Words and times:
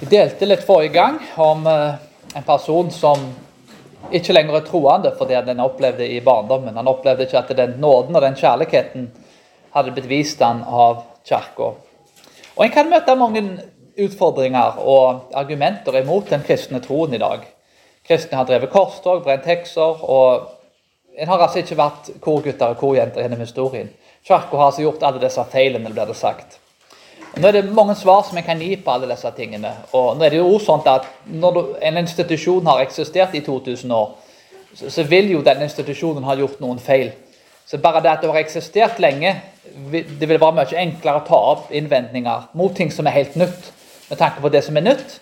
Vi 0.00 0.06
delte 0.10 0.46
litt 0.46 0.64
forrige 0.66 0.92
gang 0.92 1.20
om 1.36 1.66
eh, 1.66 1.94
en 2.34 2.42
person 2.42 2.88
som 2.90 3.20
ikke 4.10 4.34
lenger 4.34 4.56
er 4.58 4.64
troende 4.66 5.12
fordi 5.14 5.38
den 5.46 5.62
opplevde 5.62 6.08
i 6.10 6.18
barndommen. 6.24 6.74
Han 6.74 6.90
opplevde 6.90 7.28
ikke 7.28 7.38
at 7.44 7.52
den 7.54 7.76
nåden 7.82 8.18
og 8.18 8.24
den 8.24 8.34
kjærligheten 8.34 9.06
hadde 9.76 9.92
blitt 9.94 10.10
vist 10.10 10.42
han 10.42 10.64
av 10.66 11.04
kirka. 11.22 11.70
Og 12.56 12.64
En 12.64 12.74
kan 12.74 12.90
møte 12.90 13.14
mange 13.18 13.44
utfordringer 13.94 14.82
og 14.82 15.30
argumenter 15.38 16.00
imot 16.02 16.34
den 16.34 16.42
kristne 16.42 16.82
troen 16.82 17.14
i 17.14 17.22
dag. 17.22 17.46
Kristne 18.04 18.40
har 18.40 18.50
drevet 18.50 18.74
korstog, 18.74 19.22
brent 19.22 19.46
hekser, 19.46 20.02
og 20.02 20.50
en 21.14 21.30
har 21.30 21.46
altså 21.46 21.62
ikke 21.62 21.78
vært 21.78 22.10
korgutter 22.20 22.74
og 22.74 22.82
korjenter 22.82 23.22
gjennom 23.22 23.46
historien. 23.46 23.94
Kirka 24.26 24.58
har 24.58 24.72
altså 24.72 24.82
gjort 24.88 25.06
alle 25.06 25.22
disse 25.22 25.46
feilene, 25.54 25.94
blir 25.94 26.10
det 26.10 26.18
sagt. 26.18 26.58
Nå 27.34 27.48
er 27.48 27.56
det 27.56 27.72
mange 27.74 27.96
svar 27.98 28.22
som 28.22 28.38
en 28.38 28.46
kan 28.46 28.60
gi 28.62 28.76
på 28.78 28.92
alle 28.92 29.08
disse 29.10 29.30
tingene. 29.34 29.72
Og 29.92 30.14
nå 30.16 30.24
er 30.24 30.34
det 30.34 30.38
jo 30.38 30.52
også 30.52 30.66
sånn 30.68 30.84
at 30.92 31.08
Når 31.26 31.58
en 31.82 31.98
institusjon 31.98 32.66
har 32.66 32.82
eksistert 32.84 33.34
i 33.34 33.42
2000 33.42 33.90
år, 33.92 34.12
så, 34.74 35.02
vil 35.02 35.30
jo 35.30 35.42
den 35.42 35.62
institusjonen 35.62 36.24
ha 36.26 36.34
gjort 36.34 36.60
noen 36.60 36.78
feil. 36.82 37.12
Så 37.66 37.78
bare 37.78 38.02
det 38.02 38.10
at 38.10 38.22
det 38.22 38.30
har 38.30 38.40
eksistert 38.40 38.98
lenge, 38.98 39.36
det 39.64 40.28
vil 40.28 40.40
være 40.40 40.56
mye 40.58 40.80
enklere 40.80 41.22
å 41.22 41.26
ta 41.26 41.38
opp 41.54 41.70
innvendinger 41.72 42.48
mot 42.58 42.74
ting 42.76 42.90
som 42.92 43.06
er 43.06 43.16
helt 43.18 43.36
nytt. 43.38 43.70
Med 44.10 44.18
tanke 44.18 44.42
på 44.42 44.50
det 44.52 44.64
som 44.66 44.76
er 44.76 44.84
nytt, 44.84 45.20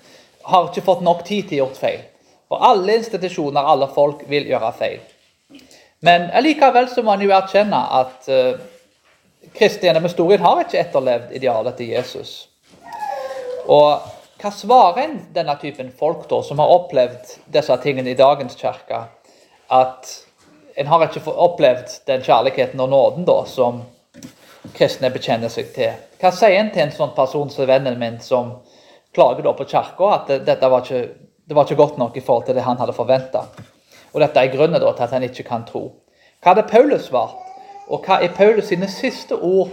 har 0.49 0.69
ikke 0.69 0.85
fått 0.85 1.05
nok 1.05 1.23
tid 1.29 1.49
til 1.49 1.61
å 1.61 1.67
gjøre 1.67 1.81
feil. 1.81 2.01
For 2.49 2.65
alle 2.67 2.97
institusjoner, 2.99 3.61
alle 3.61 3.89
folk, 3.95 4.25
vil 4.29 4.49
gjøre 4.51 4.73
feil. 4.77 5.01
Men 6.03 6.31
allikevel 6.35 6.89
så 6.91 7.05
må 7.05 7.15
en 7.15 7.23
jo 7.23 7.33
erkjenne 7.37 7.79
at 8.01 8.27
uh, 8.33 8.59
kristne 9.55 9.89
gjennom 9.89 10.09
historien 10.09 10.43
har 10.43 10.63
ikke 10.63 10.81
etterlevd 10.81 11.37
idealet 11.37 11.77
til 11.79 11.93
Jesus. 11.93 12.33
Og 13.71 14.03
hva 14.43 14.51
svarer 14.51 15.05
en 15.05 15.19
denne 15.35 15.55
typen 15.61 15.93
folk 15.95 16.25
da, 16.31 16.41
som 16.43 16.59
har 16.59 16.73
opplevd 16.75 17.37
disse 17.55 17.77
tingene 17.85 18.11
i 18.11 18.19
dagens 18.19 18.57
kirke? 18.59 19.05
At 19.71 20.11
en 20.75 20.89
har 20.91 21.05
ikke 21.07 21.23
opplevd 21.31 22.01
den 22.09 22.25
kjærligheten 22.27 22.81
og 22.81 22.91
nåden 22.91 23.29
da, 23.29 23.43
som 23.47 23.85
kristne 24.75 25.13
bekjenner 25.15 25.53
seg 25.53 25.71
til. 25.77 25.95
Hva 26.19 26.33
sier 26.35 26.59
en 26.59 26.73
til 26.75 26.87
en 26.87 26.95
sånn 26.95 27.15
person 27.17 27.51
som 27.53 27.69
vennen 27.69 27.99
min, 28.01 28.19
som 28.23 28.57
klager 29.15 29.47
da 29.47 29.53
på 29.55 29.69
kirka 29.69 30.11
at 30.17 30.29
det, 30.31 30.41
dette 30.49 30.71
var 30.73 30.83
ikke, 30.87 31.05
det 31.47 31.57
var 31.57 31.69
ikke 31.69 31.81
godt 31.83 32.01
nok 32.01 32.17
i 32.17 32.25
forhold 32.25 32.49
til 32.49 32.59
det 32.59 32.67
han 32.67 32.81
hadde 32.81 32.97
forventa? 32.97 33.47
Og 34.13 34.21
dette 34.21 34.43
er 34.43 34.53
grunnen 34.53 34.81
da, 34.81 34.93
til 34.93 35.07
at 35.07 35.15
han 35.15 35.27
ikke 35.29 35.47
kan 35.47 35.67
tro. 35.69 35.87
Hva 36.43 36.55
hadde 36.55 36.69
Paulus 36.71 37.07
svart? 37.09 37.52
Og 37.93 38.01
hva 38.07 38.23
er 38.25 38.33
Paulus 38.33 38.71
sine 38.71 38.89
siste 38.89 39.37
ord 39.37 39.69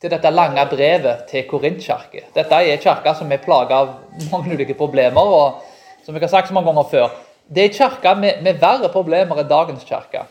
til 0.00 0.12
dette 0.12 0.30
lange 0.30 0.62
brevet 0.70 1.24
til 1.30 1.42
Korintkirken? 1.50 2.28
Dette 2.34 2.54
er 2.54 2.70
en 2.70 2.82
kirke 2.82 3.14
som 3.18 3.32
er 3.32 3.42
plaga 3.42 3.80
av 3.82 3.94
mange 4.30 4.54
ulike 4.54 4.76
problemer, 4.78 5.18
og 5.20 6.04
som 6.06 6.14
jeg 6.14 6.22
har 6.22 6.30
sagt 6.30 6.48
så 6.48 6.54
mange 6.54 6.70
ganger 6.70 6.86
før, 6.90 7.16
det 7.50 7.64
er 7.64 7.68
en 7.72 7.74
kirke 7.74 8.14
med, 8.20 8.42
med, 8.46 8.60
verre 8.62 8.90
problemer 8.92 9.40
enn 9.42 9.50
dagens 9.50 9.82
kirke. 9.88 10.22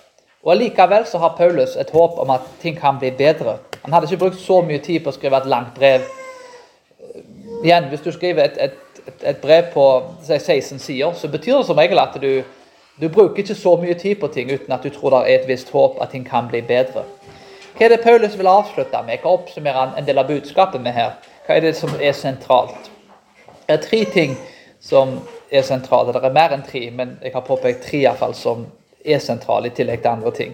Og 0.43 0.53
Allikevel 0.53 1.05
så 1.07 1.19
har 1.19 1.35
Paulus 1.37 1.75
et 1.79 1.91
håp 1.91 2.15
om 2.19 2.31
at 2.31 2.47
ting 2.61 2.77
kan 2.79 2.99
bli 2.99 3.11
bedre. 3.11 3.57
Han 3.83 3.93
hadde 3.93 4.07
ikke 4.07 4.23
brukt 4.23 4.39
så 4.39 4.61
mye 4.63 4.79
tid 4.83 5.03
på 5.03 5.11
å 5.11 5.15
skrive 5.15 5.39
et 5.39 5.49
langt 5.51 5.75
brev. 5.75 6.07
Igjen, 7.63 7.89
Hvis 7.91 8.03
du 8.03 8.11
skriver 8.11 8.43
et, 8.43 8.57
et, 8.57 9.11
et 9.23 9.37
brev 9.43 9.71
på 9.73 9.85
16 10.23 10.79
sider, 10.79 11.11
så 11.13 11.27
betyr 11.27 11.57
det 11.57 11.67
som 11.67 11.79
regel 11.79 11.99
at 11.99 12.15
du, 12.21 12.43
du 13.01 13.09
bruker 13.09 13.43
ikke 13.43 13.55
så 13.55 13.75
mye 13.79 13.99
tid 13.99 14.15
på 14.19 14.31
ting 14.31 14.51
uten 14.51 14.71
at 14.71 14.83
du 14.83 14.89
tror 14.89 15.15
det 15.15 15.21
er 15.27 15.41
et 15.41 15.47
visst 15.47 15.71
håp 15.75 15.99
at 16.01 16.11
ting 16.15 16.27
kan 16.27 16.47
bli 16.51 16.61
bedre. 16.61 17.03
Hva 17.73 17.87
er 17.87 17.89
det 17.89 18.03
Paulus 18.03 18.35
vil 18.37 18.47
avslutte 18.47 18.99
med? 19.01 19.23
Hva 19.23 19.31
oppsummerer 19.33 19.95
en 19.97 20.05
del 20.05 20.19
av 20.21 20.27
budskapet 20.29 20.81
med 20.81 20.93
her? 20.93 21.15
Hva 21.47 21.55
er 21.55 21.63
det 21.65 21.71
som 21.73 21.89
er 21.97 22.13
sentralt? 22.13 22.91
Det 23.65 23.73
er 23.73 23.81
tre 23.81 24.01
ting 24.13 24.35
som 24.77 25.15
er 25.49 25.65
sentrale. 25.65 26.13
Det 26.13 26.21
er 26.21 26.35
mer 26.35 26.53
enn 26.53 26.65
tre, 26.67 26.83
men 26.93 27.15
jeg 27.23 27.33
har 27.33 27.45
påpekt 27.47 27.87
tre 27.87 28.03
i 28.03 28.05
hvert 28.05 28.19
fall 28.19 28.35
som 28.37 28.67
er 29.01 29.23
sentrale, 29.23 29.71
i 29.71 29.73
tillegg 29.73 30.03
til 30.03 30.11
andre 30.11 30.33
ting. 30.37 30.53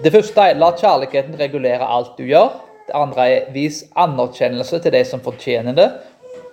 Det 0.00 0.14
første 0.14 0.46
er 0.48 0.56
la 0.56 0.70
kjærligheten 0.78 1.36
regulere 1.36 1.90
alt 1.98 2.16
du 2.16 2.24
gjør. 2.24 2.56
Det 2.88 2.96
andre 2.96 3.28
er 3.28 3.52
vis 3.52 3.82
anerkjennelse 3.92 4.80
til 4.80 4.96
de 4.96 5.04
som 5.04 5.20
fortjener 5.20 5.76
det. 5.76 5.90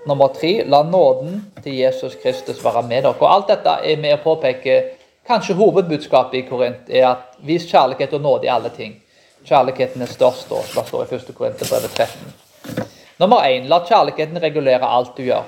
Nummer 0.06 0.36
tre 0.36 0.66
la 0.68 0.84
nåden 0.84 1.40
til 1.64 1.80
Jesus 1.80 2.20
Kristus 2.20 2.60
være 2.66 2.84
med 2.90 3.08
dere. 3.08 3.16
Og 3.16 3.32
Alt 3.32 3.48
dette 3.54 3.80
er 3.88 4.04
med 4.04 4.18
å 4.18 4.24
påpeke 4.26 4.82
kanskje 5.26 5.56
hovedbudskapet 5.56 6.42
i 6.42 6.46
Korint 6.50 6.92
er 6.92 7.08
at 7.14 7.40
vis 7.40 7.64
kjærlighet 7.72 8.20
og 8.20 8.28
nåde 8.28 8.52
i 8.52 8.54
alle 8.60 8.76
ting. 8.76 9.00
Kjærligheten 9.46 10.02
er 10.02 10.10
størst, 10.10 10.50
da, 10.50 10.62
som 10.66 10.82
det 10.82 10.90
står 10.90 11.04
i 11.06 11.16
1. 11.16 11.36
Korinterbrevet 11.38 11.92
13. 11.94 12.86
Nummer 13.22 13.44
1. 13.46 13.68
La 13.70 13.78
kjærligheten 13.86 14.42
regulere 14.42 14.88
alt 14.90 15.12
du 15.18 15.22
gjør. 15.28 15.44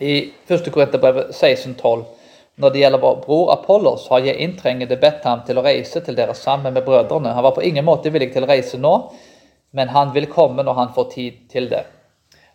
I 0.00 0.14
1. 0.48 0.70
Korinterbrevet 0.72 1.34
16,12. 1.34 2.06
Når 2.56 2.72
det 2.72 2.80
gjelder 2.80 3.02
vår 3.02 3.18
bror 3.26 3.50
Apollos, 3.52 4.06
har 4.08 4.24
jeg 4.24 4.40
inntrengende 4.40 4.96
bedt 4.96 5.28
ham 5.28 5.42
til 5.44 5.60
å 5.60 5.64
reise 5.66 6.00
til 6.00 6.16
dere 6.16 6.32
sammen 6.34 6.72
med 6.72 6.86
brødrene. 6.86 7.34
Han 7.36 7.44
var 7.44 7.52
på 7.58 7.64
ingen 7.68 7.84
måte 7.84 8.08
villig 8.14 8.30
til 8.32 8.46
å 8.46 8.48
reise 8.48 8.80
nå, 8.80 8.94
men 9.76 9.92
han 9.92 10.14
vil 10.14 10.30
komme 10.32 10.64
når 10.64 10.80
han 10.80 10.94
får 10.96 11.10
tid 11.12 11.42
til 11.52 11.68
det. 11.68 11.82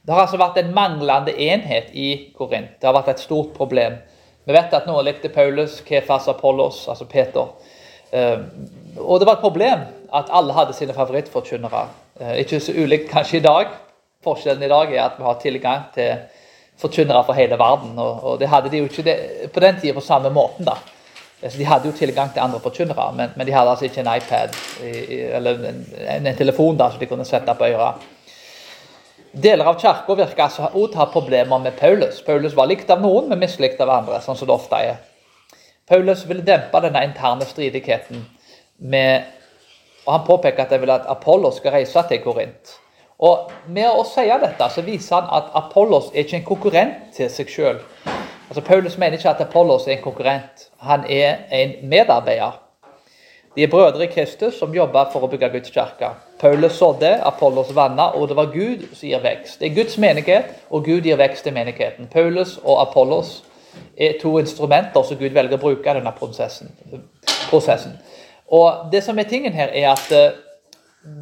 Det 0.01 0.15
har 0.15 0.23
altså 0.23 0.41
vært 0.41 0.57
en 0.57 0.73
manglende 0.73 1.35
enhet 1.37 1.93
i 1.93 2.33
Korint. 2.33 2.79
Det 2.81 2.89
har 2.89 2.97
vært 2.97 3.13
et 3.13 3.21
stort 3.21 3.53
problem. 3.53 3.99
Vi 4.49 4.57
vet 4.57 4.73
at 4.73 4.89
noen 4.89 5.05
likte 5.05 5.29
Paulus, 5.29 5.83
Kephas, 5.85 6.25
Apollos, 6.33 6.87
altså 6.89 7.05
Peter. 7.05 7.53
Ehm, 8.11 8.45
og 8.97 9.19
det 9.19 9.27
var 9.27 9.39
et 9.39 9.45
problem 9.45 9.87
at 10.13 10.31
alle 10.31 10.53
hadde 10.53 10.75
sine 10.75 10.93
favorittforkynnere. 10.93 11.87
Eh, 12.19 12.37
ikke 12.43 12.59
så 12.59 12.75
ulikt 12.75 13.09
kanskje 13.11 13.39
i 13.39 13.45
dag. 13.45 13.75
Forskjellen 14.23 14.63
i 14.63 14.71
dag 14.71 14.93
er 14.93 15.03
at 15.05 15.17
vi 15.17 15.23
har 15.23 15.39
tilgang 15.41 15.83
til 15.95 16.15
forkynnere 16.81 17.23
fra 17.25 17.33
hele 17.37 17.59
verden. 17.59 17.99
Og, 17.99 18.39
det 18.39 18.49
hadde 18.49 18.71
de 18.71 18.81
jo 18.81 18.89
ikke 18.89 19.15
på 19.53 19.59
den 19.59 19.79
tida 19.79 19.93
på 19.93 20.03
samme 20.05 20.29
måten. 20.29 20.65
da. 20.65 20.77
Så 21.41 21.57
de 21.57 21.65
hadde 21.65 21.87
jo 21.89 21.97
tilgang 21.97 22.33
til 22.33 22.41
andre 22.41 22.59
forkynnere, 22.59 23.13
men, 23.17 23.29
men, 23.35 23.47
de 23.47 23.53
hadde 23.53 23.69
altså 23.69 23.85
ikke 23.85 24.03
en 24.03 24.15
iPad 24.15 24.49
eller 25.33 25.63
en, 25.69 25.85
en, 26.27 26.35
telefon 26.37 26.77
da, 26.77 26.91
som 26.91 26.99
de 26.99 27.07
kunne 27.09 27.25
sette 27.25 27.55
på 27.57 27.65
øret. 27.65 28.03
Deler 29.31 29.65
av 29.65 29.79
kirka 29.79 30.13
virker 30.13 30.43
altså 30.43 30.69
å 30.75 30.85
ta 30.93 31.07
problemer 31.09 31.57
med 31.63 31.73
Paulus. 31.79 32.21
Paulus 32.21 32.53
var 32.53 32.67
likt 32.69 32.89
av 32.91 33.01
noen, 33.01 33.29
men 33.29 33.39
mislikt 33.39 33.81
av 33.81 33.89
andre, 33.89 34.19
sånn 34.21 34.37
som 34.37 34.49
det 34.49 34.53
ofte 34.53 34.83
er. 34.85 34.99
Paulus 35.91 36.23
ville 36.29 36.45
dempe 36.47 36.79
denne 36.79 37.03
interne 37.03 37.45
stridigheten 37.45 38.21
med 38.79 39.21
og 40.05 40.13
Han 40.13 40.23
påpeker 40.25 40.63
at 40.63 40.71
jeg 40.71 40.81
vil 40.81 40.89
at 40.89 41.01
Apollos 41.07 41.57
skal 41.59 41.71
reise 41.71 42.03
til 42.09 42.21
Korint. 42.23 42.71
Og 43.19 43.51
Med 43.67 43.89
å 43.91 44.05
si 44.07 44.23
dette 44.25 44.69
så 44.73 44.81
viser 44.81 45.19
han 45.19 45.27
at 45.37 45.51
Apollos 45.53 46.07
er 46.13 46.23
ikke 46.23 46.37
en 46.39 46.47
konkurrent 46.47 47.11
til 47.13 47.29
seg 47.29 47.51
sjøl. 47.51 47.83
Altså, 48.49 48.63
Paulus 48.65 48.97
mener 48.97 49.19
ikke 49.19 49.29
at 49.29 49.43
Apollos 49.43 49.85
er 49.87 49.97
en 49.97 50.03
konkurrent. 50.03 50.65
Han 50.79 51.03
er 51.09 51.43
en 51.51 51.75
medarbeider. 51.83 52.57
De 53.55 53.63
er 53.63 53.69
brødre 53.69 54.07
i 54.07 54.11
Kristus 54.15 54.57
som 54.57 54.73
jobber 54.73 55.11
for 55.11 55.27
å 55.27 55.29
bygge 55.29 55.51
Guds 55.53 55.75
kirke. 55.75 56.15
Paulus 56.39 56.79
sådde, 56.79 57.17
Apollos 57.21 57.75
vanna, 57.75 58.13
og 58.15 58.29
det 58.31 58.39
var 58.39 58.51
Gud 58.55 58.87
som 58.95 59.07
gir 59.11 59.21
vekst. 59.21 59.59
Det 59.59 59.69
er 59.69 59.75
Guds 59.75 59.97
menighet, 59.99 60.55
og 60.71 60.87
Gud 60.87 61.03
gir 61.03 61.19
vekst 61.19 61.43
til 61.43 61.53
menigheten. 61.53 62.07
Paulus 62.07 62.57
og 62.63 62.81
Apollos 62.81 63.41
er 63.97 64.17
to 64.21 64.37
instrumenter 64.39 65.03
som 65.03 65.19
Gud 65.19 65.33
velger 65.33 65.57
å 65.57 65.61
bruke 65.61 65.89
i 65.89 65.97
denne 65.99 66.13
prosessen. 66.17 66.71
prosessen. 67.49 67.97
Og 68.51 68.91
det 68.91 69.03
som 69.03 69.19
er 69.19 69.29
tingen 69.29 69.53
her, 69.53 69.71
er 69.73 69.91
at 69.91 70.11
eh, 70.11 70.37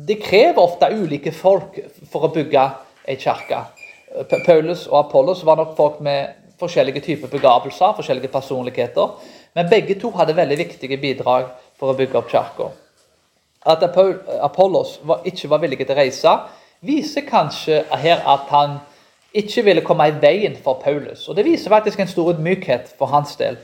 det 0.07 0.21
krever 0.23 0.61
ofte 0.61 0.89
ulike 0.91 1.31
folk 1.31 1.77
for 2.11 2.25
å 2.25 2.33
bygge 2.33 2.65
ei 3.07 3.17
kirke. 3.19 3.63
Paulus 4.45 4.87
og 4.87 4.99
Apollos 5.05 5.45
var 5.45 5.59
nok 5.59 5.75
folk 5.77 5.99
med 6.01 6.35
forskjellige 6.59 7.01
typer 7.05 7.31
begavelser, 7.31 7.93
forskjellige 7.95 8.31
personligheter. 8.33 9.13
Men 9.55 9.69
begge 9.69 9.95
to 9.99 10.11
hadde 10.17 10.35
veldig 10.35 10.57
viktige 10.57 10.97
bidrag 11.01 11.49
for 11.79 11.91
å 11.91 11.97
bygge 11.97 12.17
opp 12.19 12.31
kirka. 12.31 12.71
At 13.65 13.83
Apollos 13.83 14.99
ikke 15.27 15.49
var 15.51 15.61
villig 15.63 15.81
til 15.83 15.93
å 15.93 15.99
reise, 15.99 16.35
viser 16.81 17.25
kanskje 17.27 17.83
her 18.01 18.23
at 18.27 18.51
han 18.53 18.79
ikke 19.33 19.63
ville 19.65 19.81
komme 19.85 20.07
i 20.09 20.15
veien 20.21 20.55
for 20.63 20.81
Paulus. 20.83 21.27
Og 21.29 21.35
Det 21.35 21.45
viser 21.45 21.69
faktisk 21.69 21.99
en 21.99 22.07
stor 22.07 22.33
ydmykhet 22.33 22.95
for 22.97 23.05
hans 23.05 23.35
del. 23.35 23.57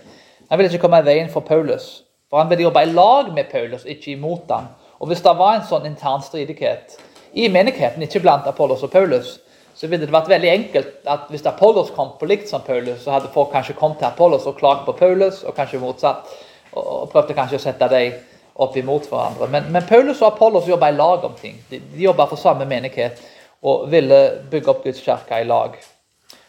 Han 0.50 0.60
ville 0.60 0.72
ikke 0.72 0.82
komme 0.82 1.00
i 1.02 1.06
veien 1.06 1.30
for 1.30 1.40
Paulus. 1.40 2.04
For 2.30 2.38
han 2.38 2.50
ville 2.50 2.64
jobbe 2.64 2.84
i 2.84 2.92
lag 2.94 3.34
med 3.34 3.50
Paulus, 3.52 3.86
ikke 3.86 4.12
imot 4.12 4.52
ham. 4.52 4.68
Og 5.00 5.08
Hvis 5.08 5.22
det 5.22 5.38
var 5.38 5.56
en 5.56 5.68
sånn 5.68 5.86
intern 5.86 6.22
stridighet 6.22 6.98
i 7.34 7.48
menigheten, 7.48 8.02
ikke 8.02 8.20
blant 8.20 8.48
Apollos 8.48 8.84
og 8.84 8.92
Paulus, 8.92 9.40
så 9.76 9.88
ville 9.88 10.06
det 10.06 10.14
vært 10.14 10.30
veldig 10.32 10.50
enkelt 10.50 11.10
at 11.12 11.26
hvis 11.30 11.46
Apollos 11.46 11.92
kom 11.92 12.14
på 12.20 12.26
likt 12.26 12.48
som 12.50 12.62
Paulus, 12.64 13.02
så 13.04 13.12
hadde 13.12 13.34
folk 13.34 13.52
kanskje 13.52 13.76
kommet 13.76 14.00
til 14.00 14.08
Apollos 14.08 14.46
og 14.48 14.56
klagd 14.56 14.86
på 14.86 14.96
Paulus, 14.96 15.44
og 15.44 15.56
kanskje 15.56 15.82
motsatt. 15.82 16.32
Og 16.72 17.10
prøvde 17.12 17.36
kanskje 17.36 17.60
å 17.60 17.64
sette 17.64 17.90
dem 17.92 18.14
opp 18.56 18.78
imot 18.78 19.10
hverandre. 19.10 19.50
Men, 19.52 19.68
men 19.72 19.84
Paulus 19.88 20.22
og 20.22 20.34
Apollos 20.34 20.68
jobba 20.68 20.90
i 20.90 20.96
lag 20.96 21.24
om 21.28 21.36
ting. 21.40 21.58
De, 21.70 21.80
de 21.80 22.04
jobba 22.08 22.28
for 22.32 22.40
samme 22.40 22.68
menighet 22.68 23.20
og 23.66 23.92
ville 23.92 24.20
bygge 24.52 24.70
opp 24.70 24.84
Guds 24.84 25.02
kirke 25.02 25.42
i 25.42 25.48
lag. 25.48 25.78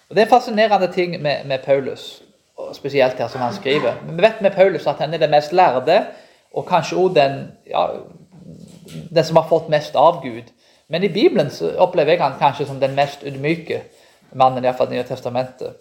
Og 0.09 0.15
Det 0.15 0.23
er 0.23 0.27
en 0.27 0.31
fascinerende 0.31 0.93
ting 0.93 1.23
med, 1.23 1.45
med 1.45 1.59
Paulus 1.65 2.23
spesielt 2.73 3.19
her 3.19 3.29
som 3.29 3.41
han 3.41 3.55
skriver. 3.55 3.95
Men 4.07 4.17
vi 4.17 4.23
vet 4.23 4.43
med 4.43 4.51
Paulus 4.51 4.87
at 4.87 5.01
han 5.01 5.15
er 5.15 5.19
den 5.19 5.31
mest 5.31 5.53
lærde, 5.53 6.07
og 6.53 6.67
kanskje 6.67 6.97
også 6.97 7.15
den, 7.15 7.53
ja, 7.67 7.87
den 9.15 9.25
som 9.25 9.37
har 9.37 9.49
fått 9.49 9.69
mest 9.69 9.97
av 9.97 10.23
Gud. 10.23 10.53
Men 10.89 11.05
i 11.05 11.09
Bibelen 11.09 11.51
så 11.51 11.73
opplever 11.79 12.13
jeg 12.13 12.23
han 12.23 12.39
kanskje 12.41 12.67
som 12.67 12.81
den 12.81 12.95
mest 12.95 13.25
ydmyke. 13.27 13.83
mannen, 14.33 14.65
iallfall 14.65 14.91
i 14.91 14.97
Nye 14.97 15.05
Testamentet. 15.05 15.77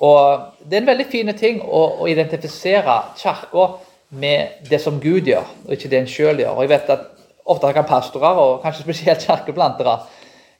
Og 0.00 0.40
Det 0.70 0.76
er 0.76 0.80
en 0.80 0.86
veldig 0.86 1.06
fin 1.06 1.34
ting 1.36 1.62
å, 1.62 2.02
å 2.02 2.08
identifisere 2.08 3.02
kirka 3.16 3.68
med 4.10 4.66
det 4.70 4.80
som 4.80 5.00
Gud 5.00 5.26
gjør, 5.26 5.46
og 5.64 5.72
ikke 5.72 5.88
det 5.88 5.98
en 5.98 6.10
sjøl 6.10 6.42
gjør. 6.42 6.56
Og 6.56 6.62
jeg 6.62 6.68
vet 6.68 6.90
at 6.90 7.06
Ofte 7.48 7.72
kan 7.72 7.86
pastorer, 7.88 8.36
og 8.36 8.58
kanskje 8.60 8.82
spesielt 8.82 9.24
kirkeplantere, 9.24 9.94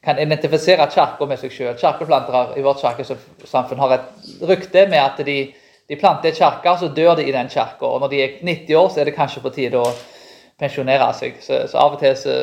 kan 0.08 0.18
identifisere 0.18 0.86
kirka 0.88 1.26
med 1.28 1.40
seg 1.40 1.52
sjøl. 1.52 1.74
Kirkeplantere 1.76 2.56
i 2.56 2.62
vårt 2.64 2.80
kirkesamfunn 2.80 3.82
har 3.82 3.96
et 3.98 4.30
rykte 4.48 4.86
med 4.88 5.02
at 5.02 5.20
de, 5.26 5.34
de 5.88 5.98
planter 6.00 6.32
en 6.32 6.78
så 6.80 6.88
dør 6.88 7.18
de 7.18 7.26
i 7.28 7.34
den 7.34 7.50
kirka. 7.52 7.84
Og 7.84 8.00
når 8.00 8.08
de 8.08 8.22
er 8.22 8.38
90 8.42 8.76
år, 8.76 8.88
så 8.88 9.00
er 9.00 9.04
det 9.04 9.18
kanskje 9.18 9.42
på 9.44 9.52
tide 9.52 9.82
å 9.82 9.90
pensjonere 10.58 11.12
seg. 11.12 11.36
Så, 11.44 11.66
så 11.68 11.78
av 11.78 11.98
og 11.98 12.00
til 12.00 12.16
så 12.16 12.38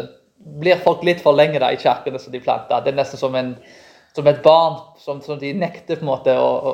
blir 0.62 0.78
folk 0.84 1.02
litt 1.04 1.24
for 1.26 1.34
lenge 1.34 1.60
da, 1.60 1.72
i 1.74 1.82
kirkene 1.82 2.22
som 2.22 2.34
de 2.34 2.44
planter. 2.44 2.86
Det 2.86 2.94
er 2.94 3.02
nesten 3.02 3.20
som 3.20 3.36
en 3.36 3.56
som 4.16 4.28
et 4.28 4.42
barn 4.44 4.78
som, 4.98 5.20
som, 5.22 5.40
de 5.40 5.52
nekter 5.54 5.98
på 6.00 6.06
en 6.06 6.08
måte 6.08 6.36
å, 6.40 6.48
å 6.48 6.74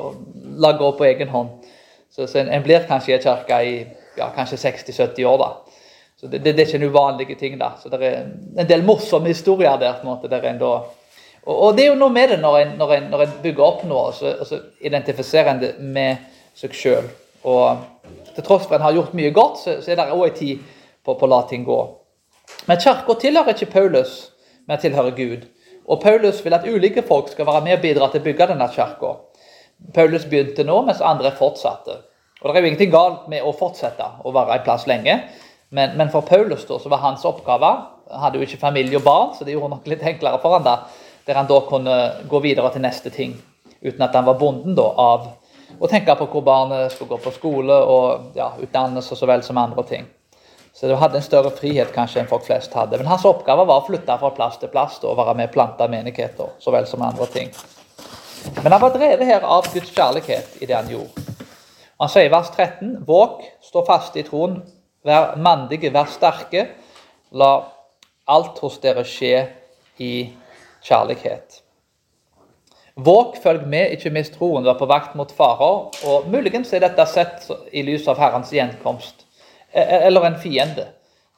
la 0.62 0.76
gå 0.78 0.92
på 0.98 1.08
egen 1.08 1.32
hånd. 1.32 1.64
Så, 2.12 2.28
så 2.28 2.38
en, 2.38 2.52
en, 2.52 2.62
blir 2.62 2.84
kanskje 2.86 3.16
i 3.16 3.22
kirka 3.24 3.62
i 3.66 3.72
ja, 4.18 4.28
kanskje 4.36 4.60
60-70 4.60 5.26
år. 5.26 5.40
da. 5.40 5.48
Så 6.22 6.28
det, 6.30 6.38
det, 6.38 6.52
det, 6.52 6.62
er 6.62 6.68
ikke 6.68 6.78
en 6.78 6.90
uvanlige 6.90 7.34
ting. 7.34 7.58
da. 7.58 7.72
Så 7.82 7.90
Det 7.90 7.98
er 8.06 8.26
en 8.58 8.68
del 8.68 8.84
morsomme 8.86 9.28
historier 9.28 9.76
der. 9.76 9.96
på 9.98 10.06
en 10.06 10.14
måte, 10.14 10.30
der 10.30 10.44
en 10.48 10.58
da, 10.58 10.74
og, 11.42 11.56
og, 11.62 11.76
det 11.76 11.84
er 11.84 11.88
jo 11.90 11.98
noe 11.98 12.14
med 12.14 12.28
det 12.30 12.38
når 12.38 12.58
en, 12.58 12.76
når 12.78 12.92
en, 12.94 13.08
når 13.10 13.24
en 13.24 13.32
bygger 13.42 13.64
opp 13.66 13.80
noe, 13.90 14.12
så, 14.14 14.36
og 14.40 14.46
så 14.46 14.60
identifiserer 14.80 15.50
en 15.50 15.62
det 15.62 15.72
med 15.80 16.22
seg 16.54 16.76
sjøl. 16.78 17.08
Og 17.42 17.82
til 18.36 18.46
tross 18.46 18.68
for 18.68 18.76
at 18.76 18.80
en 18.80 18.86
har 18.86 18.94
gjort 18.94 19.16
mye 19.18 19.32
godt, 19.34 19.58
så, 19.58 19.80
så 19.82 19.90
er 19.90 19.98
det 19.98 20.12
òg 20.14 20.28
en 20.28 20.38
tid 20.38 20.62
på, 21.02 21.16
på 21.16 21.26
å 21.26 21.32
la 21.32 21.40
ting 21.50 21.66
gå. 21.66 21.80
Men 22.68 22.78
kirka 22.78 23.18
tilhører 23.18 23.56
ikke 23.56 23.72
Paulus, 23.72 24.14
men 24.70 24.78
tilhører 24.78 25.16
Gud. 25.18 25.48
Og 25.90 25.98
Paulus 26.02 26.44
vil 26.44 26.54
at 26.54 26.68
ulike 26.68 27.02
folk 27.02 27.32
skal 27.32 27.48
være 27.48 27.64
med 27.66 27.80
og 27.80 27.82
bidra 27.82 28.08
til 28.12 28.22
å 28.22 28.26
bygge 28.28 28.52
denne 28.52 28.68
kirka. 28.70 29.16
Paulus 29.96 30.28
begynte 30.30 30.62
nå, 30.62 30.78
mens 30.86 31.02
andre 31.02 31.34
fortsatte. 31.34 31.98
Og 32.42 32.50
Det 32.50 32.58
er 32.58 32.62
jo 32.62 32.70
ingenting 32.70 32.94
galt 32.94 33.26
med 33.30 33.42
å 33.42 33.54
fortsette 33.54 34.06
å 34.22 34.30
være 34.34 34.60
en 34.60 34.64
plass 34.66 34.86
lenge, 34.90 35.18
men, 35.72 35.96
men 35.96 36.10
for 36.12 36.20
Paulus 36.28 36.66
da, 36.68 36.76
så 36.78 36.90
var 36.92 37.00
hans 37.00 37.24
oppgave 37.24 37.68
Han 38.12 38.20
hadde 38.26 38.40
jo 38.40 38.44
ikke 38.44 38.60
familie 38.60 38.98
og 38.98 39.06
barn, 39.06 39.30
så 39.32 39.44
det 39.44 39.54
gjorde 39.54 39.72
nok 39.72 39.86
litt 39.88 40.02
enklere 40.04 40.40
for 40.42 40.58
han 40.58 40.66
da, 40.66 40.74
der 41.24 41.38
han 41.38 41.48
da 41.48 41.60
kunne 41.64 41.94
gå 42.28 42.40
videre 42.44 42.68
til 42.74 42.84
neste 42.84 43.12
ting, 43.14 43.38
uten 43.80 44.04
at 44.04 44.12
han 44.12 44.26
var 44.26 44.36
bonden 44.36 44.76
da, 44.76 44.84
av 44.84 45.30
å 45.80 45.88
tenke 45.88 46.12
på 46.18 46.26
hvor 46.28 46.44
barnet 46.44 46.92
skulle 46.92 47.14
gå 47.14 47.22
på 47.24 47.32
skole 47.38 47.78
og 47.88 48.36
ja, 48.36 48.50
utdannelse 48.60 49.16
så 49.16 49.28
vel 49.30 49.44
som 49.46 49.60
andre 49.62 49.84
ting. 49.88 50.04
Så 50.74 50.88
det 50.88 50.98
hadde 51.00 51.20
en 51.20 51.24
større 51.24 51.54
frihet 51.56 51.92
kanskje 51.94 52.20
enn 52.20 52.28
folk 52.28 52.44
flest 52.44 52.72
hadde. 52.76 52.98
Men 53.00 53.08
hans 53.08 53.24
oppgave 53.28 53.64
var 53.68 53.80
å 53.80 53.86
flytte 53.86 54.16
fra 54.20 54.32
plass 54.36 54.60
til 54.60 54.72
plass 54.72 55.00
og 55.04 55.16
være 55.16 55.36
med 55.38 55.50
og 55.50 55.56
plante 55.56 55.88
menigheter 55.88 56.52
så 56.60 56.72
vel 56.74 56.88
som 56.88 57.04
andre 57.04 57.28
ting. 57.32 57.52
Men 58.62 58.72
han 58.72 58.80
var 58.82 58.92
drevet 58.92 59.24
her 59.28 59.44
av 59.44 59.68
Guds 59.72 59.92
kjærlighet 59.92 60.60
i 60.60 60.68
det 60.68 60.76
han 60.76 60.92
gjorde. 60.92 61.26
Han 62.00 62.10
sier 62.10 62.26
i 62.26 62.32
vers 62.32 62.48
13.: 62.50 63.04
Våg, 63.06 63.44
stå 63.62 63.84
fast 63.86 64.16
i 64.16 64.24
troen, 64.26 64.62
vær 65.06 65.34
mandige, 65.36 65.92
vær 65.94 66.10
sterke. 66.10 66.68
La 67.32 67.52
alt 68.28 68.60
hos 68.62 68.78
dere 68.82 69.04
skje 69.08 69.46
i 70.02 70.12
kjærlighet. 70.84 71.58
Våg, 72.94 73.38
følg 73.40 73.64
med, 73.66 73.94
ikke 73.96 74.12
mist 74.12 74.36
troen, 74.36 74.64
vær 74.66 74.76
på 74.78 74.88
vakt 74.90 75.16
mot 75.18 75.30
farer. 75.32 75.90
Og 76.08 76.30
muligens 76.30 76.72
er 76.72 76.84
dette 76.84 77.06
sett 77.08 77.48
i 77.72 77.84
lys 77.86 78.08
av 78.10 78.20
Herrens 78.20 78.52
gjenkomst 78.52 79.22
Eh, 79.72 80.06
eller 80.06 80.24
en 80.24 80.38
fiende. 80.38 80.86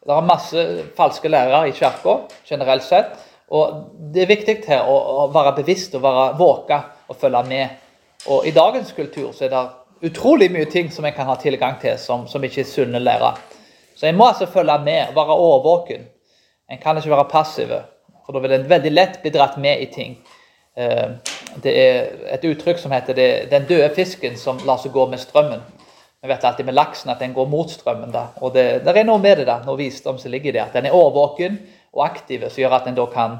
Det 0.06 0.12
er 0.12 0.26
masse 0.26 0.64
falske 0.96 1.28
lærere 1.30 1.68
i 1.68 1.72
kirka 1.72 2.18
generelt 2.48 2.82
sett. 2.82 3.14
Og 3.48 3.90
Det 4.14 4.22
er 4.22 4.26
viktig 4.26 4.56
her 4.66 4.88
å, 4.88 5.28
være 5.32 5.56
bevisst 5.56 5.94
og 5.94 6.02
være 6.02 6.36
våka 6.38 6.80
og 7.08 7.16
følge 7.16 7.42
med. 7.48 7.68
Og 8.26 8.46
I 8.46 8.50
dagens 8.50 8.92
kultur 8.92 9.32
så 9.32 9.44
er 9.44 9.50
det 9.52 10.10
utrolig 10.10 10.50
mye 10.50 10.66
ting 10.70 10.90
som 10.90 11.04
en 11.04 11.12
kan 11.12 11.26
ha 11.26 11.36
tilgang 11.36 11.78
til 11.80 11.98
som, 11.98 12.26
som 12.26 12.44
ikke 12.44 12.60
er 12.60 12.68
sunne 12.68 12.98
lærer. 12.98 13.38
Så 13.94 14.06
en 14.06 14.16
må 14.16 14.28
altså 14.28 14.46
følge 14.46 14.78
med 14.84 15.14
være 15.14 15.36
årvåken. 15.48 16.08
En 16.70 16.78
kan 16.78 16.96
ikke 16.96 17.10
være 17.10 17.28
passiv, 17.30 17.72
for 18.26 18.32
da 18.32 18.42
vil 18.42 18.52
en 18.52 18.68
veldig 18.70 18.92
lett 18.92 19.20
bli 19.22 19.30
dratt 19.30 19.56
med 19.60 19.80
i 19.80 19.86
ting. 19.92 20.16
Eh, 20.76 21.10
det 21.62 21.74
er 21.78 22.06
et 22.34 22.44
uttrykk 22.44 22.78
som 22.78 22.92
heter 22.92 23.14
'den 23.50 23.66
døde 23.68 23.90
fisken 23.94 24.36
som 24.36 24.58
lar 24.66 24.76
seg 24.76 24.92
gå 24.92 25.06
med 25.06 25.18
strømmen'. 25.18 25.62
Vi 26.22 26.28
vet 26.28 26.44
alltid 26.44 26.64
med 26.64 26.74
laksen 26.74 27.10
at 27.10 27.18
den 27.20 27.34
går 27.34 27.46
mot 27.46 27.70
strømmen. 27.70 28.12
da, 28.12 28.26
og 28.40 28.54
Det, 28.54 28.84
det 28.84 28.96
er 28.96 29.04
noe 29.04 29.18
med 29.18 29.36
det 29.36 29.46
da, 29.46 29.58
noe 29.66 29.76
visdom 29.76 30.18
som 30.18 30.30
ligger 30.30 30.48
i 30.48 30.52
det. 30.52 30.60
At 30.60 30.72
den 30.72 30.86
er 30.86 30.94
årvåken 30.94 31.58
og 31.92 32.04
aktiv, 32.04 32.40
som 32.48 32.62
gjør 32.62 32.72
at 32.72 32.84
den 32.84 32.94
da 32.94 33.06
kan 33.06 33.38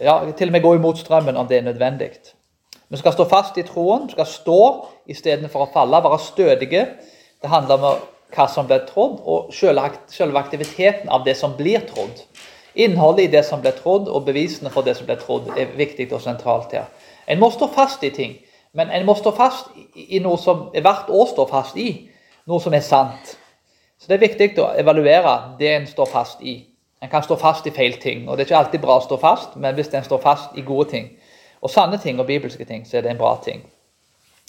ja, 0.00 0.30
til 0.38 0.48
og 0.48 0.52
med 0.52 0.62
gå 0.62 0.74
imot 0.74 0.98
strømmen 0.98 1.36
om 1.36 1.48
det 1.48 1.56
er 1.56 1.62
nødvendig. 1.62 2.10
Vi 2.88 2.96
skal 2.96 3.12
stå 3.12 3.24
fast 3.24 3.58
i 3.58 3.62
troen, 3.62 4.06
vi 4.06 4.12
skal 4.12 4.26
stå 4.26 4.86
istedenfor 5.06 5.64
å 5.64 5.70
falle, 5.72 6.02
være 6.04 6.18
stødige. 6.18 6.86
Det 7.42 7.50
handler 7.50 7.74
om 7.74 7.98
hva 8.34 8.46
som 8.48 8.66
blir 8.66 8.86
trådd, 8.88 9.20
og 9.24 9.52
selve 9.54 10.38
aktiviteten 10.38 11.10
av 11.12 11.24
det 11.24 11.36
som 11.36 11.56
blir 11.56 11.84
trådd. 11.88 12.24
Innholdet 12.74 13.24
i 13.24 13.32
det 13.32 13.44
som 13.44 13.60
blir 13.60 13.76
trådd, 13.76 14.08
og 14.08 14.24
bevisene 14.24 14.70
for 14.72 14.82
det 14.82 14.96
som 14.96 15.06
blir 15.06 15.20
trådd, 15.20 15.52
er 15.58 15.74
viktig 15.76 16.08
og 16.12 16.22
sentralt 16.24 16.72
her. 16.72 16.88
En 17.28 17.40
må 17.40 17.50
stå 17.52 17.68
fast 17.74 18.04
i 18.04 18.10
ting, 18.10 18.38
men 18.72 18.90
en 18.90 19.06
må 19.06 19.14
stå 19.14 19.34
fast 19.36 19.68
i 19.94 20.20
noe 20.24 20.40
som 20.40 20.70
er 20.74 20.84
verdt 20.84 21.12
å 21.12 21.26
stå 21.28 21.46
fast 21.50 21.76
i 21.76 21.90
noe 22.48 22.60
som 22.60 22.74
er 22.74 22.84
sant. 22.84 23.36
Så 23.98 24.08
Det 24.08 24.14
er 24.14 24.26
viktig 24.26 24.58
å 24.58 24.72
evaluere 24.74 25.54
det 25.58 25.74
en 25.74 25.86
står 25.86 26.06
fast 26.10 26.40
i. 26.42 26.56
En 27.02 27.10
kan 27.10 27.22
stå 27.22 27.36
fast 27.36 27.66
i 27.66 27.70
feil 27.70 28.00
ting, 28.00 28.28
og 28.28 28.36
det 28.36 28.44
er 28.44 28.48
ikke 28.48 28.58
alltid 28.58 28.80
bra 28.80 28.96
å 28.98 29.04
stå 29.04 29.16
fast, 29.18 29.56
men 29.56 29.74
hvis 29.74 29.92
en 29.94 30.04
står 30.04 30.18
fast 30.22 30.56
i 30.58 30.62
gode 30.62 30.88
ting, 30.90 31.08
og 31.62 31.70
sanne 31.70 31.98
ting 31.98 32.18
og 32.20 32.26
bibelske 32.26 32.64
ting, 32.64 32.86
så 32.86 32.96
er 32.96 33.02
det 33.02 33.10
en 33.10 33.18
bra 33.18 33.36
ting. 33.44 33.62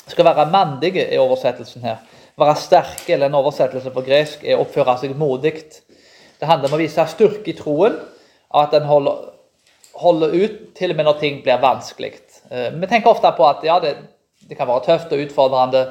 Det 0.06 0.12
skal 0.12 0.26
være 0.26 0.50
mandige 0.52 1.06
i 1.14 1.18
oversettelsen 1.18 1.82
her. 1.82 1.98
Være 2.40 2.56
sterke, 2.58 3.14
eller 3.14 3.30
en 3.30 3.38
oversettelse 3.38 3.92
på 3.94 4.02
gresk, 4.06 4.44
er 4.44 4.62
oppføre 4.62 4.96
seg 5.02 5.14
modig. 5.18 5.54
Det 6.40 6.50
handler 6.50 6.72
om 6.72 6.78
å 6.80 6.82
vise 6.82 7.06
styrke 7.12 7.54
i 7.54 7.58
troen, 7.58 8.00
at 8.54 8.74
en 8.74 8.90
holder, 8.90 9.30
holder 10.02 10.34
ut 10.34 10.58
til 10.78 10.94
og 10.94 10.98
med 10.98 11.08
når 11.10 11.22
ting 11.22 11.40
blir 11.46 11.62
vanskelig. 11.62 12.16
Eh, 12.50 12.72
vi 12.74 12.90
tenker 12.90 13.14
ofte 13.14 13.30
på 13.38 13.46
at 13.48 13.64
ja, 13.66 13.78
det, 13.84 13.96
det 14.50 14.58
kan 14.58 14.70
være 14.70 14.86
tøft 14.88 15.14
og 15.14 15.22
utfordrende, 15.28 15.86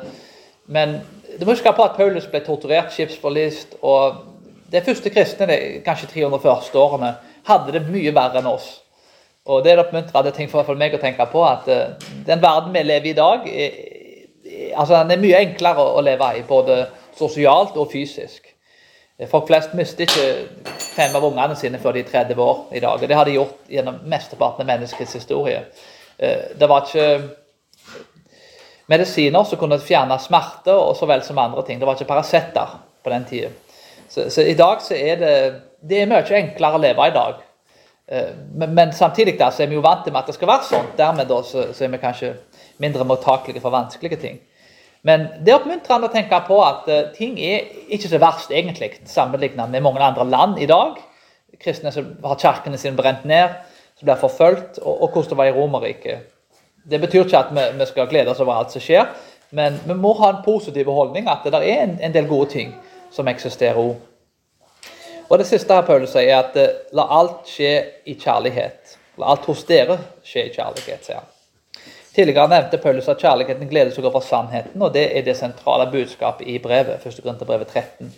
men 0.66 1.00
du 1.38 1.46
må 1.46 1.54
huske 1.54 1.72
på 1.72 1.86
at 1.86 1.96
Paulus 1.96 2.26
ble 2.30 2.42
torturert, 2.44 2.92
skipsforlist. 2.92 3.78
og 3.82 4.22
De 4.72 4.82
første 4.84 5.10
kristne, 5.10 5.46
de 5.46 5.58
kanskje 5.86 6.10
340 6.10 6.78
årene, 6.80 7.14
hadde 7.48 7.74
det 7.74 7.86
mye 7.88 8.12
verre 8.14 8.42
enn 8.42 8.50
oss. 8.50 8.68
Og 9.46 9.64
Det 9.64 9.72
er 9.72 9.80
oppmuntrende 9.82 10.30
ting 10.34 10.50
for 10.50 10.78
meg 10.78 10.94
å 10.94 11.00
tenke 11.02 11.24
på, 11.26 11.42
at 11.42 11.66
uh, 11.66 12.10
den 12.26 12.42
verden 12.42 12.74
vi 12.74 12.84
lever 12.84 13.10
i 13.10 13.10
i 13.10 13.18
dag, 13.18 13.48
er, 13.48 13.78
altså, 14.74 15.02
den 15.02 15.16
er 15.16 15.22
mye 15.22 15.42
enklere 15.46 15.84
å 15.84 16.02
leve 16.04 16.30
i, 16.38 16.42
både 16.48 16.86
sosialt 17.18 17.76
og 17.80 17.90
fysisk. 17.92 18.48
Folk 19.30 19.46
flest 19.46 19.74
mister 19.78 20.08
ikke 20.08 20.78
fem 20.96 21.14
av 21.14 21.24
ungene 21.28 21.54
sine 21.58 21.78
før 21.78 21.94
de 21.94 22.02
er 22.02 22.08
30 22.08 22.40
år 22.42 22.62
i 22.74 22.80
dag. 22.82 23.02
og 23.02 23.08
Det 23.08 23.16
har 23.16 23.28
de 23.28 23.36
gjort 23.36 23.70
gjennom 23.70 24.00
mesteparten 24.10 24.64
av 24.64 24.70
menneskets 24.72 25.12
historie. 25.20 25.60
Uh, 26.18 26.50
det 26.58 26.68
var 26.68 26.88
ikke 26.88 27.20
medisiner 28.90 29.44
som 29.46 29.60
kunne 29.60 29.78
fjerne 29.80 30.18
smerte 30.20 30.74
og 30.74 30.96
så 30.98 31.06
vel 31.06 31.22
som 31.22 31.38
andre 31.38 31.62
ting. 31.66 31.78
Det 31.78 31.86
var 31.86 31.98
ikke 31.98 32.08
Paracet 32.10 32.56
på 32.56 33.10
den 33.12 33.24
tida. 33.28 33.52
Så, 34.08 34.30
så, 34.30 34.42
i 34.42 34.54
dag 34.58 34.82
så 34.82 34.94
er 34.94 35.16
det 35.16 35.34
det 35.82 36.02
er 36.02 36.10
mye 36.10 36.36
enklere 36.38 36.78
å 36.78 36.82
leve 36.82 37.06
i 37.08 37.14
dag. 37.14 37.38
Eh, 38.06 38.32
men, 38.54 38.74
men 38.74 38.92
samtidig 38.92 39.38
da, 39.38 39.50
så 39.50 39.64
er 39.64 39.70
vi 39.70 39.78
jo 39.78 39.84
vant 39.84 40.04
til 40.04 40.16
at 40.16 40.28
det 40.28 40.34
skal 40.36 40.50
være 40.50 40.68
sånn. 40.68 40.90
Dermed 40.98 41.30
da, 41.30 41.38
så, 41.46 41.68
så, 41.72 41.84
er 41.84 41.94
vi 41.94 42.02
kanskje 42.02 42.34
mindre 42.82 43.06
mottakelige 43.08 43.62
for 43.62 43.74
vanskelige 43.74 44.20
ting. 44.20 44.40
Men 45.02 45.26
det 45.42 45.50
er 45.50 45.58
oppmuntrende 45.58 46.06
å 46.06 46.12
tenke 46.12 46.38
på 46.46 46.60
at 46.62 46.86
uh, 46.86 47.08
ting 47.16 47.34
er 47.42 47.66
ikke 47.90 48.10
så 48.10 48.20
verst 48.22 48.52
egentlig 48.54 48.92
sammenlignet 49.10 49.70
med 49.72 49.82
mange 49.82 50.04
andre 50.04 50.28
land 50.30 50.60
i 50.62 50.68
dag. 50.70 51.00
Kristne 51.62 51.90
som 51.94 52.12
har 52.22 52.38
kirkene 52.38 52.78
sine 52.78 52.98
brent 52.98 53.26
ned, 53.28 53.56
som 53.98 54.06
blir 54.06 54.20
forfulgt, 54.20 54.78
og, 54.82 54.94
og 55.02 55.10
hvordan 55.10 55.32
det 55.32 55.40
var 55.40 55.50
i 55.50 55.56
Romerriket. 55.56 56.30
Det 56.84 57.00
betyr 57.02 57.26
ikke 57.26 57.38
at 57.38 57.50
vi, 57.54 57.66
vi, 57.78 57.86
skal 57.90 58.08
glede 58.10 58.30
oss 58.30 58.40
over 58.42 58.58
alt 58.58 58.74
som 58.74 58.82
skjer, 58.82 59.10
men 59.50 59.76
vi 59.84 59.94
må 59.98 60.14
ha 60.18 60.32
en 60.32 60.40
positiv 60.46 60.88
holdning 60.90 61.28
at 61.30 61.44
det 61.44 61.60
er 61.60 61.84
en, 61.84 61.98
en 62.02 62.14
del 62.14 62.30
gode 62.30 62.50
ting 62.54 62.72
som 63.12 63.28
eksisterer 63.30 63.78
òg. 63.78 63.98
Og 65.28 65.38
Det 65.38 65.46
siste 65.48 65.74
her 65.74 65.86
Paulus 65.86 66.12
sier, 66.12 66.28
er 66.28 66.42
at 66.42 66.56
eh, 66.60 66.80
la 66.92 67.06
alt 67.18 67.48
skje 67.48 67.74
i 68.06 68.18
kjærlighet. 68.20 68.98
La 69.20 69.32
alt 69.32 69.46
hos 69.48 69.64
dere 69.68 69.96
skje 70.26 70.48
i 70.48 70.52
kjærlighet, 70.52 71.06
sier 71.06 71.22
han. 71.22 71.31
Tidligere 72.14 72.48
nevnte 72.48 72.78
Paulus 72.78 73.08
at 73.08 73.20
kjærligheten 73.22 73.68
gleder 73.68 73.92
seg 73.94 74.04
over 74.04 74.20
sannheten, 74.20 74.82
og 74.82 74.92
det 74.94 75.06
er 75.16 75.24
det 75.24 75.36
sentrale 75.36 75.86
budskapet 75.92 76.48
i 76.48 76.58
brevet. 76.58 77.06
1. 77.06 77.46
brevet 77.46 77.68
13. 77.68 78.12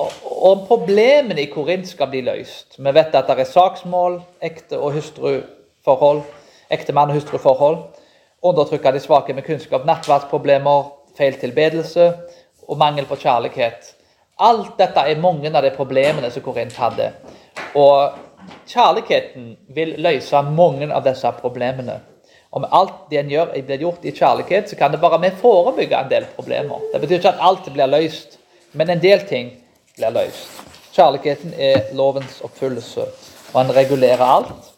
Og, 0.00 0.10
om 0.50 0.66
problemene 0.66 1.42
i 1.42 1.48
Korint 1.52 1.88
skal 1.88 2.10
bli 2.12 2.20
løst. 2.24 2.76
Vi 2.78 2.92
vet 2.94 3.14
at 3.14 3.28
det 3.28 3.40
er 3.40 3.48
saksmål, 3.48 4.20
ekte- 4.44 4.78
og 4.78 4.92
hustruforhold 4.92 6.22
ektemann- 6.70 7.08
og 7.08 7.14
hustruforhold, 7.14 7.78
av 8.42 8.92
de 8.92 9.00
svake 9.00 9.34
med 9.34 9.44
kunnskap, 9.44 9.84
nattverdsproblemer, 9.84 10.92
feil 11.16 11.34
tilbedelse 11.40 12.12
og 12.68 12.78
mangel 12.78 13.06
på 13.06 13.16
kjærlighet. 13.16 13.94
Alt 14.38 14.78
dette 14.78 15.00
er 15.00 15.20
mange 15.20 15.50
av 15.56 15.62
de 15.62 15.70
problemene 15.70 16.30
som 16.30 16.42
Korint 16.42 16.76
hadde. 16.76 17.10
Og 17.74 18.14
kjærligheten 18.66 19.56
vil 19.68 19.94
løse 19.98 20.42
mange 20.42 20.92
av 20.94 21.04
disse 21.04 21.32
problemene. 21.40 22.00
Om 22.50 22.66
alt 22.70 23.10
det 23.10 23.20
en 23.20 23.30
gjør, 23.30 23.52
blir 23.66 23.84
gjort 23.84 24.04
i 24.04 24.12
kjærlighet, 24.14 24.70
så 24.70 24.76
kan 24.76 24.90
det 24.92 25.00
bare 25.00 25.20
med 25.22 25.38
forebygge 25.38 25.98
en 25.98 26.10
del 26.10 26.26
problemer. 26.36 26.82
Det 26.92 27.00
betyr 27.00 27.20
ikke 27.20 27.34
at 27.34 27.44
alt 27.46 27.70
blir 27.72 27.90
løst, 27.90 28.38
men 28.72 28.90
en 28.90 29.02
del 29.02 29.22
ting 29.28 29.52
blir 29.96 30.10
løst. 30.14 30.50
Kjærligheten 30.90 31.54
er 31.54 31.92
lovens 31.94 32.40
oppfyllelse, 32.42 33.06
og 33.52 33.60
han 33.60 33.74
regulerer 33.76 34.24
alt. 34.26 34.70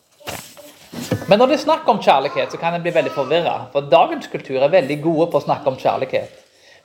Men 1.28 1.38
når 1.38 1.48
det 1.48 1.56
er 1.56 1.62
snakk 1.64 1.88
om 1.88 2.02
kjærlighet, 2.02 2.52
så 2.52 2.60
kan 2.60 2.74
en 2.76 2.82
bli 2.84 2.92
veldig 2.92 3.14
forvirra. 3.14 3.54
For 3.72 3.88
dagens 3.88 4.28
kultur 4.28 4.60
er 4.60 4.72
veldig 4.72 4.98
gode 5.00 5.30
på 5.32 5.40
å 5.40 5.44
snakke 5.46 5.72
om 5.72 5.78
kjærlighet. 5.80 6.34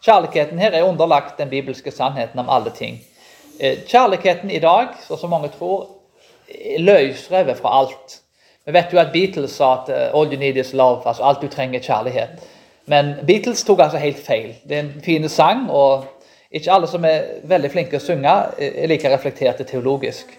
Kjærligheten 0.05 0.59
her 0.61 0.77
er 0.77 0.87
underlagt 0.87 1.39
den 1.41 1.49
bibelske 1.51 1.91
sannheten 1.91 2.39
om 2.39 2.49
alle 2.49 2.71
ting. 2.71 3.01
Eh, 3.59 3.83
kjærligheten 3.89 4.51
i 4.53 4.61
dag, 4.63 4.95
som 5.03 5.29
mange 5.33 5.49
tror, 5.51 5.87
er 6.47 6.79
løsrevet 6.79 7.59
fra 7.59 7.73
alt. 7.81 8.21
Vi 8.67 8.73
vet 8.75 8.91
jo 8.91 8.99
at 8.99 9.13
Beatles 9.13 9.53
sa 9.55 9.67
at 9.73 9.89
uh, 9.89 10.19
'all 10.19 10.33
you 10.33 10.39
need 10.39 10.57
is 10.57 10.73
love', 10.73 11.07
altså 11.07 11.23
alt 11.23 11.41
du 11.41 11.47
trenger, 11.47 11.79
kjærlighet. 11.79 12.29
Men 12.85 13.13
Beatles 13.27 13.63
tok 13.63 13.79
altså 13.79 13.97
helt 13.97 14.17
feil. 14.25 14.55
Det 14.69 14.77
er 14.77 14.79
en 14.79 15.01
fin 15.03 15.29
sang, 15.29 15.71
og 15.71 16.03
ikke 16.51 16.71
alle 16.71 16.87
som 16.87 17.05
er 17.05 17.21
veldig 17.43 17.71
flinke 17.71 17.95
å 17.95 18.03
synge, 18.03 18.33
er 18.59 18.87
like 18.87 19.13
reflekterte 19.13 19.63
teologisk. 19.63 20.35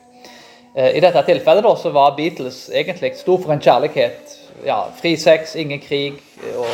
Uh, 0.77 0.91
I 0.97 1.01
dette 1.01 1.23
tilfellet 1.25 1.65
da, 1.65 1.73
så 1.77 1.91
var 1.91 2.17
Beatles 2.17 2.67
egentlig 2.75 3.15
stor 3.17 3.41
for 3.41 3.53
en 3.53 3.65
kjærlighet. 3.65 4.37
Ja, 4.67 4.83
Fri 5.01 5.17
sex, 5.17 5.57
ingen 5.57 5.81
krig. 5.81 6.21
Og, 6.57 6.69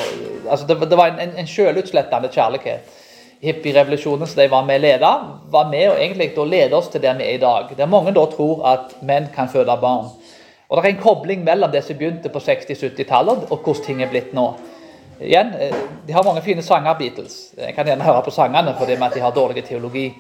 altså 0.51 0.67
det, 0.67 0.81
det, 0.91 0.99
var 0.99 1.15
en, 1.15 1.39
en 1.39 1.47
selvutslettende 1.47 2.33
kjærlighet. 2.35 2.91
Hippierevolusjonen 3.45 4.27
som 4.27 4.43
de 4.43 4.51
var 4.51 4.67
med 4.67 4.81
å 4.81 4.87
lede, 4.89 5.15
var 5.55 5.71
med 5.71 5.89
og 5.93 6.03
egentlig 6.03 6.33
lede 6.51 6.75
oss 6.75 6.91
til 6.91 7.03
der 7.03 7.15
vi 7.15 7.31
er 7.31 7.39
i 7.39 7.43
dag. 7.43 7.71
Der 7.77 7.87
mange 7.87 8.15
da 8.17 8.27
tror 8.27 8.67
at 8.67 9.03
menn 9.03 9.31
kan 9.35 9.53
føde 9.53 9.79
barn. 9.81 10.11
Og 10.69 10.83
Det 10.83 10.91
er 10.91 10.95
en 10.97 11.03
kobling 11.03 11.45
mellom 11.45 11.71
det 11.71 11.85
som 11.85 11.97
begynte 11.99 12.29
på 12.29 12.39
60-70-tallet, 12.39 13.51
og 13.51 13.59
hvordan 13.59 13.85
ting 13.85 14.03
er 14.03 14.09
blitt 14.11 14.33
nå. 14.35 14.47
Igjen, 15.21 15.53
eh, 15.61 15.75
De 16.07 16.13
har 16.13 16.25
mange 16.25 16.43
fine 16.43 16.63
sanger, 16.63 16.95
Beatles. 16.99 17.55
Jeg 17.59 17.75
kan 17.75 17.87
gjerne 17.87 18.05
høre 18.05 18.23
på 18.23 18.31
sangene 18.31 18.75
fordi 18.79 18.97
de 19.15 19.21
har 19.21 19.31
dårlig 19.31 19.65
teologi. 19.65 20.15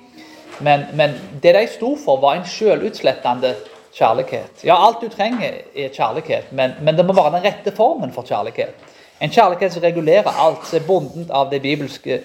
Men, 0.61 0.85
men, 0.95 1.11
det 1.43 1.55
de 1.55 1.67
sto 1.67 1.97
for, 2.05 2.21
var 2.21 2.37
en 2.37 2.47
sjølutslettende 2.47 3.55
kjærlighet. 3.95 4.65
Ja, 4.65 4.87
alt 4.87 5.01
du 5.01 5.09
trenger, 5.09 5.53
er 5.77 5.89
kjærlighet, 5.89 6.53
men, 6.53 6.75
men, 6.83 6.97
det 6.97 7.07
må 7.07 7.13
være 7.13 7.33
den 7.37 7.45
rette 7.45 7.73
formen 7.77 8.13
for 8.13 8.23
kjærlighet. 8.23 8.75
En 9.21 9.31
kjærlighet 9.31 9.73
som 9.73 9.83
regulerer 9.83 10.31
alt, 10.31 10.67
som 10.67 10.79
er 10.79 10.87
bundet 10.87 11.31
av 11.31 11.51
de 11.51 11.61
bibelske 11.61 12.21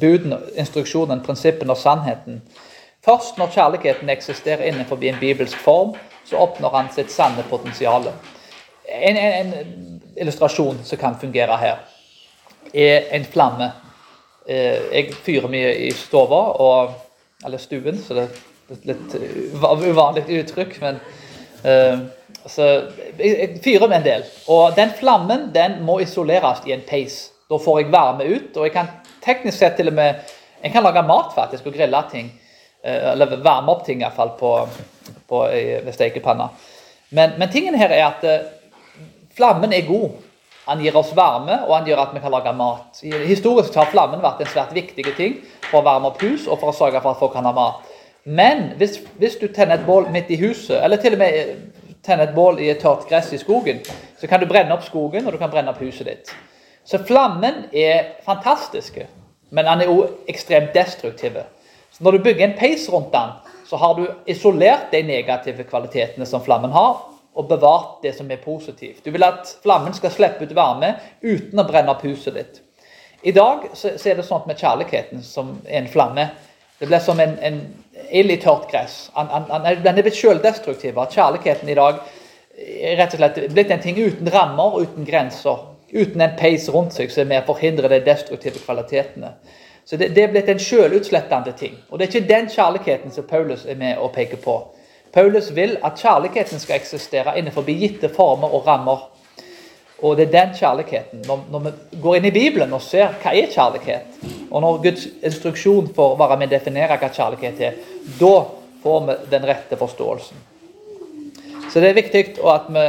budene, 0.00 0.38
instruksjonen, 0.56 1.22
prinsippene 1.24 1.72
og 1.72 1.80
sannheten. 1.80 2.42
Først 3.04 3.38
når 3.38 3.52
kjærligheten 3.54 4.10
eksisterer 4.10 4.64
innenfor 4.66 4.98
en 5.02 5.20
bibelsk 5.20 5.58
form, 5.58 5.94
så 6.26 6.36
oppnår 6.36 6.70
han 6.70 6.92
sitt 6.94 7.10
sanne 7.10 7.44
potensial. 7.50 8.08
En, 8.86 9.16
en, 9.16 9.52
en, 9.52 10.02
illustrasjon 10.16 10.78
som 10.84 10.98
kan 10.98 11.18
fungere 11.20 11.56
her, 11.60 11.80
er 12.72 13.10
en 13.14 13.24
flamme. 13.24 13.70
Eh, 14.48 14.86
jeg 14.92 15.16
fyrer 15.26 15.50
mye 15.52 15.74
i 15.86 15.90
stua, 15.94 16.40
eller 17.44 17.60
stuen, 17.60 17.98
så 18.00 18.16
det 18.16 18.24
er 18.26 18.76
et 18.76 18.86
litt 18.88 19.16
uvanlig 19.60 20.24
uttrykk. 20.40 20.78
men 20.80 21.00
uh, 21.62 22.06
så 22.46 22.64
Jeg 23.18 23.60
fyrer 23.62 23.88
med 23.88 23.98
en 24.00 24.06
del. 24.06 24.24
Og 24.48 24.74
den 24.76 24.90
flammen 24.98 25.50
den 25.54 25.82
må 25.84 26.00
isoleres 26.00 26.64
i 26.66 26.72
en 26.72 26.82
peis. 26.88 27.30
Da 27.50 27.58
får 27.58 27.80
jeg 27.80 27.92
varme 27.92 28.24
ut, 28.24 28.56
og 28.56 28.66
jeg 28.66 28.72
kan 28.74 28.90
teknisk 29.22 29.58
sett 29.58 29.76
til 29.76 29.92
og 29.92 29.98
med 29.98 30.24
jeg 30.62 30.72
kan 30.72 30.82
lage 30.82 31.02
mat 31.06 31.34
faktisk 31.34 31.66
og 31.68 31.76
grille 31.76 32.02
ting. 32.10 32.32
Eh, 32.86 33.12
eller 33.12 33.36
varme 33.36 33.72
opp 33.72 33.84
ting 33.84 34.00
iallfall 34.00 34.28
på, 34.38 34.68
på, 35.26 35.42
ved 35.84 35.94
stekepanna. 35.94 36.48
Men, 37.08 37.32
men 37.38 37.50
tingen 37.50 37.74
her 37.74 37.90
er 37.90 38.04
at 38.06 38.22
uh, 38.26 39.00
flammen 39.34 39.72
er 39.74 39.88
god. 39.88 40.20
Han 40.66 40.82
gir 40.82 40.94
oss 40.98 41.10
varme, 41.14 41.60
og 41.66 41.72
han 41.74 41.86
gjør 41.86 42.02
at 42.02 42.14
vi 42.14 42.22
kan 42.22 42.34
lage 42.34 42.52
mat. 42.54 43.00
Historisk 43.26 43.74
har 43.78 43.90
flammen 43.90 44.22
vært 44.22 44.42
en 44.42 44.50
svært 44.50 44.74
viktig 44.74 45.04
ting 45.18 45.36
for 45.68 45.80
å 45.80 45.86
varme 45.86 46.12
opp 46.12 46.22
hus 46.22 46.46
og 46.46 46.60
for 46.62 46.70
å 46.70 46.76
sørge 46.76 47.02
for 47.02 47.14
at 47.14 47.22
folk 47.22 47.34
kan 47.34 47.46
ha 47.46 47.54
mat. 47.54 47.82
Men 48.26 48.72
hvis, 48.78 49.00
hvis 49.18 49.38
du 49.38 49.46
tenner 49.48 49.78
et 49.78 49.86
bål 49.86 50.06
midt 50.14 50.30
i 50.34 50.38
huset, 50.40 50.78
eller 50.82 51.02
til 51.02 51.14
og 51.14 51.22
med 51.22 51.40
eh, 51.40 51.52
tenner 52.06 52.26
et 52.28 52.38
bål 52.38 52.62
i 52.62 52.70
et 52.70 52.82
tørt 52.82 53.06
gress 53.10 53.32
i 53.34 53.42
skogen, 53.42 53.82
så 54.18 54.30
kan 54.30 54.42
du 54.42 54.46
brenne 54.50 54.74
opp 54.74 54.86
skogen, 54.86 55.26
og 55.26 55.34
du 55.34 55.42
kan 55.42 55.50
brenne 55.50 55.74
opp 55.74 55.82
huset 55.82 56.06
ditt. 56.06 56.34
Så 56.86 57.02
flammen 57.06 57.64
er 57.74 58.16
fantastisk, 58.26 58.98
men 59.50 59.70
han 59.70 59.82
er 59.82 59.90
òg 59.90 60.30
ekstremt 60.30 60.74
destruktiv. 60.74 61.42
Så 61.96 62.04
Når 62.04 62.12
du 62.12 62.18
bygger 62.18 62.44
en 62.44 62.58
peis 62.58 62.88
rundt 62.92 63.12
den, 63.12 63.30
så 63.66 63.76
har 63.76 63.94
du 63.94 64.06
isolert 64.26 64.90
de 64.92 65.02
negative 65.02 65.64
kvalitetene 65.64 66.26
som 66.26 66.42
flammen 66.44 66.70
har, 66.70 66.98
og 67.36 67.48
bevart 67.48 68.02
det 68.02 68.14
som 68.16 68.30
er 68.30 68.40
positivt. 68.44 69.04
Du 69.04 69.10
vil 69.10 69.24
at 69.24 69.48
flammen 69.62 69.94
skal 69.96 70.12
slippe 70.12 70.44
ut 70.44 70.54
varme 70.56 70.94
uten 71.22 71.60
å 71.60 71.64
brenne 71.68 71.92
opp 71.92 72.04
huset 72.04 72.36
ditt. 72.36 72.60
I 73.22 73.32
dag 73.32 73.66
så, 73.74 73.94
er 73.96 74.16
det 74.16 74.24
sånn 74.24 74.44
med 74.48 74.60
kjærligheten 74.60 75.24
som 75.24 75.56
en 75.64 75.88
flamme. 75.88 76.28
Det 76.78 76.88
blir 76.88 77.00
som 77.00 77.20
en, 77.20 77.34
en 77.40 77.58
ild 78.12 78.32
i 78.32 78.38
tørt 78.40 78.68
gress. 78.70 79.10
Den 79.16 79.92
er 79.92 80.04
blitt 80.04 80.16
selvdestruktiv. 80.20 81.00
Kjærligheten 81.12 81.72
i 81.72 81.76
dag 81.76 82.00
er 82.56 83.00
rett 83.00 83.16
og 83.16 83.20
slett 83.20 83.40
blitt 83.52 83.72
en 83.72 83.84
ting 83.84 83.98
uten 84.00 84.30
rammer, 84.32 84.80
uten 84.84 85.08
grenser. 85.08 85.64
Uten 85.92 86.20
en 86.20 86.36
peis 86.38 86.68
rundt 86.72 86.96
seg 86.96 87.12
som 87.12 87.24
er 87.24 87.32
med 87.32 87.44
å 87.44 87.48
forhindre 87.52 87.88
de 87.92 88.02
destruktive 88.04 88.60
kvalitetene. 88.64 89.34
Så 89.86 89.96
det, 89.96 90.08
det 90.16 90.22
er 90.24 90.32
blitt 90.32 90.48
en 90.50 90.58
sjølutslettende 90.58 91.52
ting. 91.58 91.76
Og 91.90 91.98
det 91.98 92.06
er 92.06 92.14
ikke 92.14 92.28
den 92.28 92.48
kjærligheten 92.50 93.12
som 93.14 93.26
Paulus 93.28 93.62
er 93.70 93.78
med 93.78 94.00
å 94.02 94.08
peke 94.14 94.38
på. 94.42 94.56
Paulus 95.14 95.52
vil 95.54 95.76
at 95.86 96.00
kjærligheten 96.02 96.60
skal 96.60 96.80
eksistere 96.80 97.36
innenfor 97.38 97.68
gitte 97.70 98.10
former 98.12 98.50
og 98.50 98.66
rammer. 98.66 99.04
Og 100.02 100.16
det 100.18 100.26
er 100.26 100.32
den 100.34 100.56
kjærligheten. 100.58 101.22
Når, 101.28 101.46
når, 101.50 101.62
vi 101.68 102.00
går 102.02 102.18
inn 102.18 102.28
i 102.28 102.34
Bibelen 102.34 102.74
og 102.76 102.82
ser 102.84 103.14
hva 103.22 103.32
er 103.32 103.48
kjærlighet, 103.52 104.18
og 104.50 104.60
når 104.62 104.82
Guds 104.82 105.06
instruksjon 105.22 105.88
får 105.94 106.18
være 106.18 106.36
med 106.40 106.50
å 106.50 106.56
definere 106.56 106.98
hva 107.00 107.08
kjærlighet 107.08 107.62
er, 107.70 107.78
da 108.18 108.34
får 108.82 109.06
vi 109.06 109.16
den 109.32 109.46
rette 109.48 109.78
forståelsen. 109.80 110.42
Så 111.70 111.80
det 111.80 111.88
er 111.92 112.00
viktig 112.02 112.24
at 112.44 112.68
vi 112.74 112.84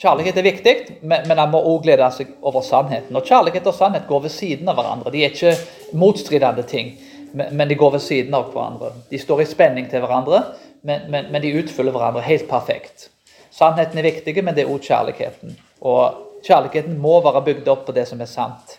Kjærlighet 0.00 0.38
er 0.40 0.46
viktig, 0.46 0.74
men, 1.02 1.26
men 1.28 1.40
må 1.52 1.60
òg 1.60 1.82
glede 1.84 2.06
seg 2.16 2.32
over 2.46 2.64
sannheten. 2.64 3.16
Og 3.16 3.26
Kjærlighet 3.28 3.66
og 3.68 3.76
sannhet 3.76 4.06
går 4.08 4.22
ved 4.24 4.32
siden 4.32 4.70
av 4.72 4.78
hverandre. 4.78 5.12
De 5.12 5.20
er 5.20 5.34
ikke 5.34 5.52
motstridende 6.00 6.64
ting, 6.68 6.94
men 7.36 7.68
de 7.68 7.76
går 7.76 7.92
ved 7.98 8.04
siden 8.06 8.34
av 8.34 8.48
hverandre. 8.54 8.94
De 9.10 9.20
står 9.20 9.44
i 9.44 9.48
spenning 9.50 9.90
til 9.90 10.00
hverandre, 10.00 10.40
men, 10.88 11.10
men, 11.10 11.42
de 11.42 11.52
utfyller 11.60 11.92
hverandre 11.92 12.24
helt 12.24 12.48
perfekt. 12.48 13.10
Sannheten 13.52 14.00
er 14.00 14.08
viktig, 14.08 14.38
men 14.44 14.56
det 14.56 14.64
er 14.64 14.72
også 14.72 14.94
kjærligheten. 14.94 15.56
Og 15.84 16.46
kjærligheten 16.46 16.96
må 16.98 17.18
være 17.20 17.44
bygd 17.50 17.68
opp 17.68 17.84
på 17.90 17.92
det 17.92 18.06
som 18.08 18.20
er 18.24 18.30
sant. 18.30 18.78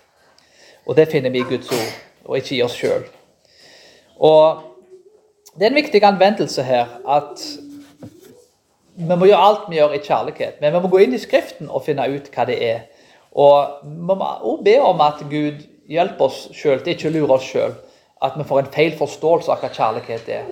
Og 0.90 0.98
det 0.98 1.12
finner 1.12 1.30
vi 1.30 1.44
i 1.44 1.50
Guds 1.50 1.70
ord, 1.70 1.98
og 2.26 2.40
ikke 2.40 2.56
i 2.58 2.64
oss 2.66 2.80
sjøl. 2.82 3.06
Og 4.18 4.64
det 5.54 5.68
er 5.68 5.70
en 5.70 5.84
viktig 5.84 6.02
anvendelse 6.08 6.66
her 6.66 6.98
at 7.06 7.46
vi 9.02 9.18
må 9.18 9.28
gjøre 9.28 9.46
alt 9.50 9.70
vi 9.70 9.80
gjør 9.80 9.96
i 9.98 10.02
kjærlighet, 10.06 10.58
men 10.62 10.74
vi 10.76 10.82
må 10.84 10.90
gå 10.92 11.02
inn 11.04 11.16
i 11.18 11.22
Skriften 11.22 11.70
og 11.70 11.86
finne 11.86 12.06
ut 12.12 12.28
hva 12.34 12.46
det 12.50 12.58
er. 12.66 12.84
Og 13.32 13.82
vi 13.86 14.08
må 14.10 14.18
også 14.20 14.58
be 14.66 14.76
om 14.84 15.02
at 15.02 15.24
Gud 15.32 15.64
hjelper 15.92 16.28
oss 16.28 16.44
sjøl 16.56 16.84
til 16.84 16.96
ikke 16.96 17.10
å 17.10 17.16
lure 17.16 17.38
oss 17.38 17.48
sjøl. 17.48 17.74
At 18.22 18.38
vi 18.38 18.46
får 18.46 18.62
en 18.62 18.74
feil 18.76 18.94
forståelse 19.00 19.50
av 19.50 19.64
hva 19.64 19.72
kjærlighet 19.74 20.30
er. 20.30 20.46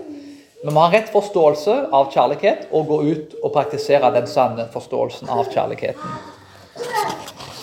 Vi 0.63 0.73
må 0.73 0.81
ha 0.81 0.89
rett 0.91 1.11
forståelse 1.13 1.75
av 1.95 2.09
kjærlighet 2.11 2.65
og 2.75 2.89
gå 2.89 2.97
ut 3.11 3.35
og 3.43 3.53
praktisere 3.53 4.09
den 4.15 4.27
sanne 4.27 4.65
forståelsen 4.73 5.29
av 5.31 5.45
kjærligheten. 5.53 6.17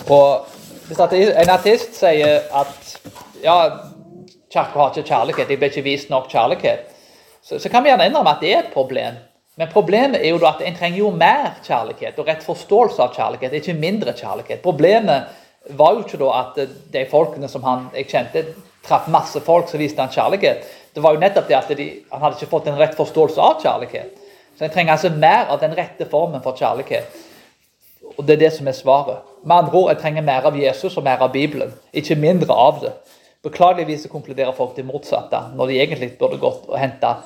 Og 0.09 0.53
Hvis 0.87 1.01
en 1.03 1.51
artist 1.51 1.97
sier 1.99 2.45
at 2.55 2.93
ja, 3.43 3.57
kirka 4.55 4.79
har 4.79 4.93
ikke 4.93 5.09
kjærlighet, 5.09 5.49
jeg 5.51 5.59
ble 5.59 5.71
ikke 5.73 5.83
vist 5.83 6.13
nok 6.13 6.29
kjærlighet, 6.31 6.85
så, 7.43 7.59
så 7.59 7.69
kan 7.69 7.83
vi 7.83 7.91
gjerne 7.91 8.07
innrømme 8.07 8.37
at 8.37 8.45
det 8.45 8.53
er 8.53 8.61
et 8.61 8.71
problem. 8.71 9.19
Men 9.57 9.71
problemet 9.73 10.21
er 10.21 10.35
jo 10.35 10.41
at 10.45 10.61
en 10.61 10.77
trenger 10.77 11.01
jo 11.01 11.11
mer 11.17 11.55
kjærlighet 11.65 12.19
og 12.21 12.29
rett 12.29 12.45
forståelse 12.45 13.01
av 13.03 13.15
kjærlighet, 13.17 13.55
ikke 13.57 13.75
mindre 13.79 14.13
kjærlighet. 14.13 14.61
Problemet 14.65 15.31
var 15.79 15.95
jo 15.95 16.03
ikke 16.05 16.21
da 16.21 16.33
at 16.43 16.59
de 16.93 17.05
folkene 17.11 17.49
som 17.49 17.65
han 17.65 17.87
jeg 17.97 18.11
kjente, 18.11 18.43
traff 18.87 19.09
masse 19.11 19.41
folk 19.43 19.71
som 19.71 19.81
viste 19.81 20.03
han 20.03 20.13
kjærlighet. 20.13 20.67
Det 20.95 21.03
var 21.03 21.17
jo 21.17 21.23
nettopp 21.23 21.49
det 21.49 21.57
at 21.57 21.73
de, 21.79 21.87
han 22.13 22.23
hadde 22.23 22.39
ikke 22.39 22.51
fått 22.53 22.69
en 22.71 22.77
rett 22.79 22.95
forståelse 22.99 23.41
av 23.43 23.63
kjærlighet. 23.65 24.21
Så 24.59 24.65
en 24.65 24.73
trenger 24.73 24.95
altså 24.95 25.11
mer 25.13 25.49
av 25.53 25.61
den 25.61 25.75
rette 25.77 26.07
formen 26.09 26.45
for 26.45 26.57
kjærlighet. 26.57 27.25
Og 28.17 28.23
det 28.25 28.37
er 28.37 28.45
det 28.45 28.53
som 28.57 28.69
er 28.69 28.77
svaret. 28.77 29.25
Med 29.43 29.57
andre 29.57 29.81
ord, 29.81 29.91
jeg 29.91 30.03
trenger 30.05 30.25
mer 30.25 30.47
av 30.49 30.57
Jesus 30.57 30.97
og 30.97 31.05
mer 31.05 31.25
av 31.25 31.33
Bibelen, 31.33 31.73
ikke 31.93 32.17
mindre 32.21 32.55
av 32.55 32.85
det. 32.85 32.93
Beklageligvis 33.45 34.07
konkluderer 34.13 34.55
folk 34.57 34.77
det 34.77 34.87
motsatte, 34.87 35.43
når 35.57 35.73
de 35.73 35.81
egentlig 35.81 36.13
burde 36.21 36.41
gått 36.41 36.69
og 36.69 36.79
henta 36.81 37.17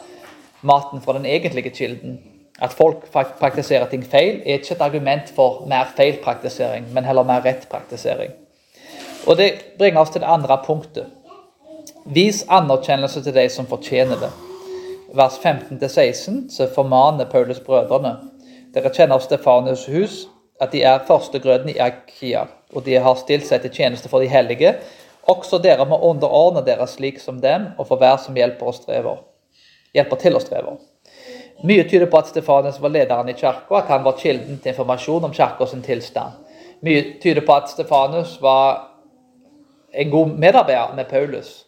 maten 0.62 1.00
fra 1.00 1.12
den 1.12 1.26
egentlige 1.26 1.70
kilden. 1.70 2.18
At 2.62 2.72
folk 2.72 3.06
praktiserer 3.12 3.88
ting 3.88 4.04
feil, 4.04 4.42
er 4.44 4.58
ikke 4.60 4.74
et 4.74 4.80
argument 4.84 5.32
for 5.36 5.64
mer 5.68 5.88
feilpraktisering, 5.96 6.90
men 6.92 7.04
heller 7.04 7.24
mer 7.24 7.40
rett 7.44 7.68
praktisering. 7.70 8.32
Og 9.26 9.36
Det 9.36 9.52
bringer 9.78 10.00
oss 10.00 10.10
til 10.10 10.20
det 10.20 10.28
andre 10.28 10.58
punktet. 10.64 11.06
Vis 12.04 12.44
anerkjennelse 12.48 13.22
til 13.22 13.34
de 13.34 13.48
som 13.48 13.66
fortjener 13.66 14.16
det. 14.20 14.30
Vers 15.14 15.38
15-16 15.38 16.50
så 16.50 16.68
formaner 16.74 17.24
Paulus 17.24 17.60
brødrene. 17.60 18.16
Dere 18.74 18.92
kjenner 18.94 19.18
Stefanus 19.18 19.86
hus, 19.86 20.28
at 20.60 20.72
de 20.72 20.82
er 20.82 21.00
førstegrøden 21.06 21.68
i 21.68 21.78
Akia, 21.78 22.44
og 22.74 22.84
de 22.84 22.94
har 22.94 23.14
stilt 23.14 23.46
seg 23.48 23.64
til 23.64 23.70
tjeneste 23.70 24.08
for 24.08 24.20
de 24.20 24.28
hellige. 24.28 24.74
Også 25.22 25.58
dere 25.58 25.86
må 25.88 25.98
underordne 25.98 26.62
dere 26.66 26.86
slik 26.86 27.18
som 27.20 27.40
dem, 27.40 27.72
og 27.78 27.88
for 27.88 27.96
hver 27.96 28.16
som 28.16 28.36
hjelper, 28.36 28.66
og 28.66 28.74
strever. 28.74 29.29
Hjelper 29.94 30.20
til 30.20 30.36
å 30.36 30.42
streve. 30.42 30.76
Mye 31.66 31.84
tyder 31.88 32.08
på 32.08 32.20
at 32.20 32.30
Stefanus 32.30 32.78
var 32.80 32.92
lederen 32.94 33.28
i 33.28 33.36
kirka, 33.36 33.82
at 33.82 33.90
han 33.92 34.04
var 34.04 34.16
kilden 34.18 34.60
til 34.60 34.72
informasjon 34.72 35.26
om 35.28 35.34
kirkas 35.34 35.74
tilstand. 35.84 36.38
Mye 36.80 37.18
tyder 37.20 37.44
på 37.44 37.52
at 37.52 37.68
Stefanus 37.68 38.38
var 38.40 38.86
en 39.92 40.10
god 40.10 40.38
medarbeider 40.38 40.94
med 40.96 41.08
Paulus. 41.08 41.66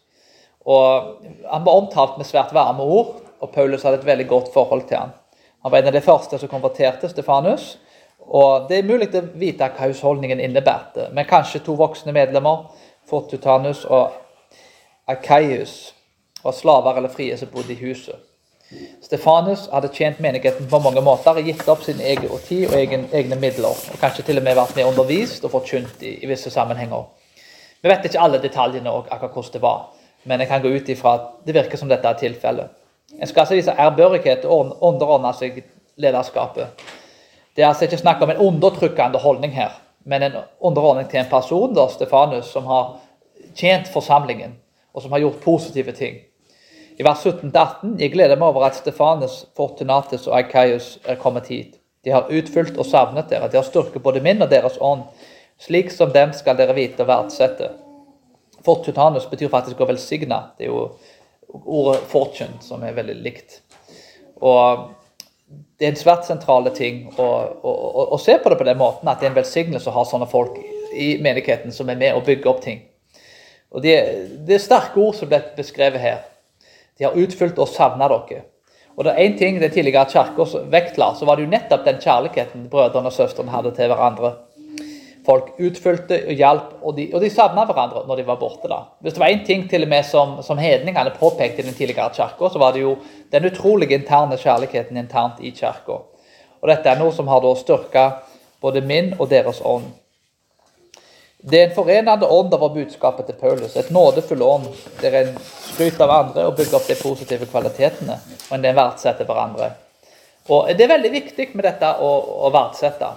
Og 0.65 1.19
Han 1.51 1.65
var 1.65 1.73
omtalt 1.73 2.17
med 2.17 2.25
svært 2.25 2.53
varme 2.53 2.83
ord, 2.83 3.15
og 3.39 3.51
Paulus 3.51 3.83
hadde 3.83 3.99
et 3.99 4.05
veldig 4.05 4.27
godt 4.27 4.53
forhold 4.53 4.87
til 4.87 4.97
ham. 4.97 5.11
Han 5.63 5.71
var 5.71 5.77
en 5.79 5.87
av 5.87 5.93
de 5.93 6.01
første 6.01 6.37
som 6.37 6.49
konverterte 6.49 7.09
Stefanus. 7.09 7.79
og 8.19 8.69
Det 8.69 8.77
er 8.77 8.83
mulig 8.83 9.15
å 9.15 9.21
vite 9.35 9.69
hva 9.69 9.87
husholdningen 9.87 10.39
innebærte, 10.39 11.09
men 11.13 11.25
kanskje 11.25 11.59
to 11.59 11.75
voksne 11.75 12.11
medlemmer, 12.11 12.71
Fortutanus 13.05 13.85
og 13.85 14.11
Akaius, 15.07 15.93
var 16.43 16.51
slaver 16.51 16.97
eller 16.97 17.09
frie 17.09 17.37
som 17.37 17.51
bodde 17.53 17.73
i 17.73 17.79
huset. 17.79 18.15
Stefanus 19.01 19.67
hadde 19.71 19.89
tjent 19.93 20.19
menigheten 20.19 20.67
på 20.69 20.79
mange 20.81 21.01
måter, 21.01 21.37
gitt 21.45 21.67
opp 21.69 21.83
sin 21.85 21.99
egen 22.01 22.31
tid 22.47 22.69
og 22.69 22.77
egen, 22.79 23.05
egne 23.13 23.37
midler. 23.39 23.75
Og 23.93 23.99
kanskje 24.01 24.25
til 24.27 24.39
og 24.39 24.45
med 24.45 24.57
vært 24.57 24.75
med 24.75 24.89
undervist 24.89 25.45
og 25.45 25.53
forkynt 25.53 26.01
i, 26.01 26.15
i 26.23 26.29
visse 26.29 26.51
sammenhenger. 26.53 27.05
Vi 27.83 27.91
vet 27.91 28.07
ikke 28.07 28.21
alle 28.23 28.39
detaljene 28.41 28.89
og 28.89 29.11
akkurat 29.11 29.35
hvordan 29.35 29.53
det 29.53 29.61
var, 29.61 29.85
men 30.23 30.39
jeg 30.39 30.49
kan 30.49 30.63
gå 30.63 30.71
ut 30.71 30.89
ifra 30.89 31.13
at 31.19 31.29
det 31.45 31.55
virker 31.57 31.77
som 31.77 31.91
dette 31.91 32.07
er 32.07 32.19
tilfellet. 32.19 32.71
En 33.19 33.27
skal 33.27 33.43
altså 33.43 33.59
vise 33.59 33.77
ærbørighet 33.85 34.45
og 34.49 34.77
underordne 34.81 35.33
seg 35.37 35.61
lederskapet. 35.99 36.85
Det 37.53 37.61
er 37.61 37.69
altså 37.69 37.85
ikke 37.85 38.01
snakk 38.01 38.23
om 38.23 38.31
en 38.31 38.41
undertrykkende 38.47 39.19
holdning 39.21 39.53
her, 39.53 39.75
men 40.05 40.23
en 40.23 40.37
underordning 40.59 41.09
til 41.09 41.19
en 41.19 41.29
person, 41.29 41.75
da, 41.75 41.85
Stefanus, 41.91 42.49
som 42.49 42.65
har 42.65 42.95
tjent 43.55 43.91
forsamlingen, 43.93 44.55
og 44.93 45.03
som 45.03 45.11
har 45.11 45.21
gjort 45.21 45.43
positive 45.43 45.91
ting. 45.91 46.23
I 46.97 47.05
vers 47.05 47.23
17-18 47.25 47.95
jeg 48.01 48.13
gleder 48.13 48.37
meg 48.37 48.51
over 48.51 48.67
at 48.67 48.77
Stefanus, 48.77 49.43
Fortunatus 49.57 50.27
og 50.27 50.35
Aikaius 50.37 50.97
er 51.09 51.17
kommet 51.21 51.49
hit. 51.49 51.79
De 52.03 52.11
har 52.13 52.29
utfylt 52.29 52.77
og 52.77 52.85
savnet 52.85 53.31
dere. 53.31 53.47
De 53.49 53.57
har 53.57 53.65
styrket 53.65 54.03
både 54.03 54.21
min 54.21 54.41
og 54.43 54.51
deres 54.51 54.77
ånd. 54.81 55.05
Slik 55.61 55.91
som 55.93 56.11
dem 56.13 56.33
skal 56.35 56.57
dere 56.59 56.75
vite 56.75 57.01
og 57.05 57.09
verdsette. 57.09 57.71
Fortunatus 58.65 59.25
betyr 59.31 59.51
faktisk 59.51 59.81
å 59.81 59.87
velsigne. 59.87 60.39
Det 60.57 60.67
er 60.67 60.71
jo 60.71 60.89
ordet 61.53 62.01
'fortune' 62.11 62.61
som 62.61 62.83
er 62.83 62.93
veldig 62.93 63.15
likt. 63.15 63.61
Og 64.35 64.89
Det 65.79 65.85
er 65.85 65.91
en 65.91 65.95
svært 65.95 66.25
sentrale 66.25 66.69
ting 66.73 67.13
å, 67.17 67.23
å, 67.63 67.71
å, 67.71 68.03
å, 68.15 68.17
se 68.17 68.37
på 68.39 68.49
det 68.49 68.57
på 68.57 68.63
den 68.63 68.77
måten 68.77 69.07
at 69.07 69.19
det 69.19 69.27
er 69.27 69.29
en 69.29 69.35
velsignelse 69.35 69.89
å 69.89 69.93
ha 69.93 70.03
sånne 70.05 70.25
folk 70.25 70.57
i 70.93 71.17
menigheten 71.21 71.71
som 71.71 71.89
er 71.89 71.95
med 71.95 72.15
og 72.15 72.23
bygger 72.25 72.49
opp 72.49 72.61
ting. 72.61 72.81
Og 73.71 73.81
Det, 73.81 73.95
det 74.47 74.55
er 74.55 74.63
sterke 74.63 74.99
ord 74.99 75.15
som 75.15 75.29
ble 75.29 75.41
beskrevet 75.57 76.01
her. 76.01 76.21
De 76.97 77.05
har 77.07 77.17
utfylt 77.17 77.59
og 77.59 77.67
savna 77.67 78.07
dere. 78.11 78.43
Og 78.93 79.05
det 79.05 79.13
er 79.13 79.25
én 79.25 79.37
ting 79.37 79.59
den 79.61 79.71
tidligere 79.71 80.05
kirka 80.05 80.45
vektla, 80.69 81.13
så 81.17 81.25
var 81.25 81.35
det 81.35 81.45
jo 81.47 81.53
nettopp 81.53 81.85
den 81.85 82.01
kjærligheten 82.01 82.67
brødrene 82.69 83.09
og 83.09 83.13
søstrene 83.13 83.51
hadde 83.51 83.71
til 83.73 83.89
hverandre. 83.89 84.33
Folk 85.25 85.55
utfylte 85.59 86.19
og 86.27 86.33
hjalp, 86.35 86.73
og 86.83 86.97
de, 86.97 87.07
og 87.13 87.21
de 87.23 87.29
savna 87.31 87.63
hverandre 87.65 88.03
når 88.07 88.19
de 88.19 88.27
var 88.27 88.37
borte. 88.41 88.67
da. 88.67 88.83
Hvis 89.01 89.13
det 89.13 89.19
var 89.23 89.33
én 89.33 89.45
ting 89.45 89.69
til 89.69 89.83
og 89.83 89.89
med 89.89 90.03
som, 90.05 90.35
som 90.43 90.57
hedningene 90.57 91.15
påpekte 91.19 91.63
i 91.63 91.65
den 91.65 91.73
tidligere 91.73 92.11
kirka, 92.13 92.49
så 92.49 92.59
var 92.59 92.73
det 92.73 92.81
jo 92.81 92.97
den 93.31 93.45
utrolige 93.45 93.95
interne 93.95 94.37
kjærligheten 94.37 94.97
internt 94.97 95.39
i 95.41 95.49
kirka. 95.51 96.03
Og 96.61 96.69
dette 96.69 96.89
er 96.89 96.99
noe 96.99 97.11
som 97.11 97.27
har 97.27 97.41
da 97.41 97.55
styrka 97.55 98.09
både 98.61 98.81
min 98.81 99.13
og 99.19 99.29
deres 99.29 99.61
ånd. 99.65 99.89
Det 101.43 101.59
er 101.59 101.65
en 101.67 101.75
forenende 101.75 102.27
ånd 102.31 102.53
over 102.55 102.69
budskapet 102.71 103.27
til 103.27 103.35
Paulus. 103.35 103.75
Et 103.75 103.89
nådefull 103.91 104.41
ånd 104.41 104.67
der 105.01 105.17
en 105.19 105.33
skryter 105.43 106.05
av 106.05 106.13
andre 106.15 106.45
og 106.47 106.55
bygger 106.55 106.77
opp 106.77 106.87
de 106.87 106.95
positive 106.95 107.49
kvalitetene, 107.51 108.15
og 108.47 108.53
en 108.55 108.77
verdsetter 108.77 109.27
hverandre. 109.27 109.73
Og 110.47 110.71
Det 110.71 110.85
er 110.85 110.93
veldig 110.93 111.11
viktig 111.11 111.49
med 111.53 111.67
dette 111.67 111.89
å, 111.99 112.13
å 112.47 112.51
verdsette. 112.53 113.11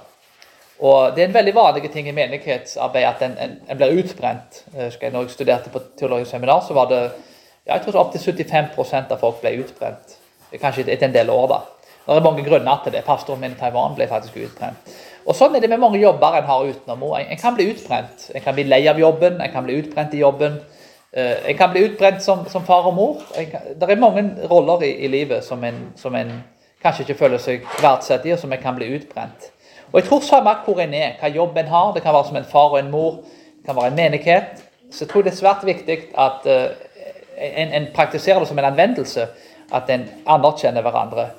Og 0.82 1.14
Det 1.14 1.22
er 1.22 1.28
en 1.28 1.38
veldig 1.38 1.54
vanlig 1.54 1.92
ting 1.92 2.08
i 2.10 2.16
menighetsarbeid 2.18 3.06
at 3.06 3.22
en, 3.22 3.38
en, 3.38 3.56
en 3.68 3.78
blir 3.78 4.02
utbrent. 4.02 4.62
Når 4.74 4.98
jeg 4.98 5.30
studerte 5.30 5.70
på 5.70 5.84
teologisk 5.98 6.34
seminar, 6.34 6.66
så 6.66 6.74
var 6.74 6.90
det 6.90 7.00
ja, 7.66 7.76
jeg 7.76 7.86
tror 7.86 8.02
opptil 8.04 8.22
75% 8.22 9.14
av 9.14 9.22
folk 9.22 9.40
ble 9.42 9.56
utbrent. 9.62 10.18
Kanskje 10.60 10.84
etter 10.86 11.06
en 11.06 11.14
del 11.14 11.30
år, 11.30 11.46
da. 11.50 11.62
Det 12.06 12.14
er 12.14 12.26
mange 12.26 12.44
grunner 12.46 12.82
til 12.82 12.94
det. 12.94 13.06
Pastoren 13.06 13.40
min 13.42 13.54
i 13.54 13.58
Taiwan 13.58 13.94
ble 13.94 14.06
faktisk 14.10 14.36
utbrent. 14.38 14.98
Og 15.26 15.34
Sånn 15.34 15.56
er 15.58 15.62
det 15.62 15.70
med 15.72 15.82
mange 15.82 15.98
jobber 15.98 16.38
en 16.38 16.46
har 16.46 16.68
utenom. 16.68 17.02
En, 17.18 17.30
en 17.34 17.40
kan 17.40 17.54
bli 17.56 17.66
utbrent. 17.72 18.28
En 18.34 18.44
kan 18.44 18.54
bli 18.54 18.66
lei 18.68 18.84
av 18.86 18.98
jobben, 19.00 19.40
en 19.42 19.52
kan 19.52 19.66
bli 19.66 19.80
utbrent 19.80 20.14
i 20.14 20.22
jobben. 20.22 20.60
Uh, 21.16 21.48
en 21.50 21.56
kan 21.58 21.72
bli 21.72 21.82
utbrent 21.88 22.22
som, 22.22 22.44
som 22.50 22.64
far 22.66 22.86
og 22.86 22.94
mor. 22.94 23.24
Kan, 23.34 23.72
det 23.74 23.90
er 23.90 23.98
mange 23.98 24.22
roller 24.50 24.84
i, 24.86 24.92
i 25.02 25.10
livet 25.10 25.44
som 25.44 25.64
en, 25.66 25.88
som 25.98 26.14
en, 26.14 26.30
kanskje 26.82 27.06
ikke 27.06 27.18
føler 27.18 27.42
seg 27.42 27.66
verdsatt 27.82 28.26
i, 28.28 28.34
og 28.36 28.38
som 28.38 28.52
en 28.54 28.62
kan 28.62 28.76
bli 28.76 28.92
utbrent. 28.94 29.50
Og 29.90 29.98
jeg 29.98 30.06
tror 30.08 30.22
samme 30.22 30.52
hvor 30.66 30.78
en 30.82 30.94
er, 30.94 31.16
hva 31.18 31.30
jobb 31.32 31.58
en 31.58 31.72
har, 31.72 31.90
det 31.94 32.04
kan 32.04 32.14
være 32.14 32.28
som 32.28 32.38
en 32.38 32.46
far 32.46 32.74
og 32.74 32.78
en 32.78 32.92
mor, 32.92 33.18
det 33.56 33.66
kan 33.66 33.78
være 33.78 33.90
en 33.90 33.98
menighet, 33.98 34.62
så 34.92 35.02
jeg 35.02 35.10
tror 35.10 35.24
det 35.26 35.32
er 35.32 35.38
svært 35.40 35.66
viktig 35.66 35.96
at 36.22 36.46
uh, 36.46 36.68
en, 37.36 37.74
en, 37.74 37.88
praktiserer 37.94 38.38
det 38.38 38.48
som 38.48 38.58
en 38.58 38.68
anvendelse, 38.68 39.26
at 39.74 39.90
en 39.90 40.06
anerkjenner 40.36 40.84
hverandre. 40.86 41.30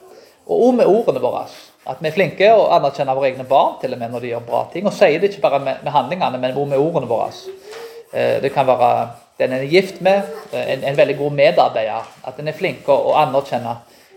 Og 0.47 0.67
òg 0.67 0.77
med 0.81 0.89
ordene 0.91 1.23
våre. 1.23 1.45
At 1.87 2.01
vi 2.01 2.09
er 2.09 2.15
flinke 2.15 2.49
og 2.53 2.73
anerkjenner 2.75 3.15
våre 3.15 3.31
egne 3.31 3.45
barn 3.47 3.77
til 3.81 3.93
og 3.95 4.01
med 4.01 4.11
når 4.11 4.23
de 4.23 4.33
gjør 4.33 4.47
bra 4.49 4.65
ting. 4.73 4.87
Og 4.89 4.95
sier 4.95 5.21
det 5.21 5.31
ikke 5.31 5.45
bare 5.45 5.61
med, 5.63 5.83
med 5.83 5.95
handlingene, 5.95 6.41
men 6.41 6.57
med 6.57 6.77
ordene 6.77 7.07
våre. 7.07 7.31
Uh, 8.11 8.37
det 8.43 8.51
kan 8.55 8.67
være 8.67 8.91
den 9.37 9.53
en 9.53 9.61
er 9.61 9.69
gift 9.69 10.01
med, 10.01 10.21
en, 10.53 10.83
en 10.83 10.97
veldig 10.97 11.17
god 11.17 11.31
medarbeider. 11.31 12.07
At 12.25 12.39
en 12.39 12.47
er 12.49 12.57
flink 12.57 12.87
å 12.89 13.13
anerkjenne 13.21 13.75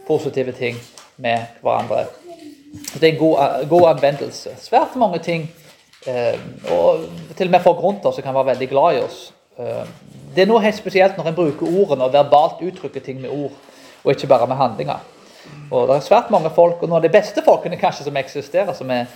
positive 0.08 0.54
ting 0.56 0.78
med 1.20 1.60
hverandre. 1.60 2.06
Det 2.94 3.02
er 3.02 3.12
en 3.12 3.18
god, 3.18 3.66
god 3.68 3.88
anvendelse. 3.90 4.54
Svært 4.62 4.96
mange 4.96 5.18
ting, 5.18 5.50
eh, 6.06 6.38
og 6.72 7.04
til 7.36 7.50
og 7.50 7.52
med 7.52 7.60
folk 7.60 7.82
rundt 7.82 8.06
oss 8.08 8.20
kan 8.22 8.34
være 8.34 8.52
veldig 8.54 8.68
glad 8.70 8.96
i 8.96 9.02
oss. 9.04 9.20
Eh, 9.58 9.84
det 10.34 10.44
er 10.44 10.48
noe 10.48 10.62
helt 10.64 10.78
spesielt 10.78 11.18
når 11.18 11.28
en 11.28 11.36
bruker 11.36 11.68
ordene 11.68 12.06
og 12.06 12.14
verbalt 12.14 12.62
uttrykker 12.64 13.04
ting 13.04 13.20
med 13.20 13.30
ord, 13.34 13.52
og 14.04 14.12
ikke 14.14 14.30
bare 14.30 14.48
med 14.48 14.56
handlinger. 14.56 15.04
Og 15.70 15.88
Det 15.88 15.96
er 15.96 16.06
svært 16.06 16.30
mange 16.30 16.50
folk, 16.54 16.82
og 16.82 16.88
noen 16.88 16.98
av 16.98 17.04
de 17.06 17.12
beste 17.12 17.42
folkene 17.46 17.78
kanskje 17.80 18.06
som 18.08 18.16
eksisterer, 18.16 18.72
som 18.76 18.90
er, 18.90 19.06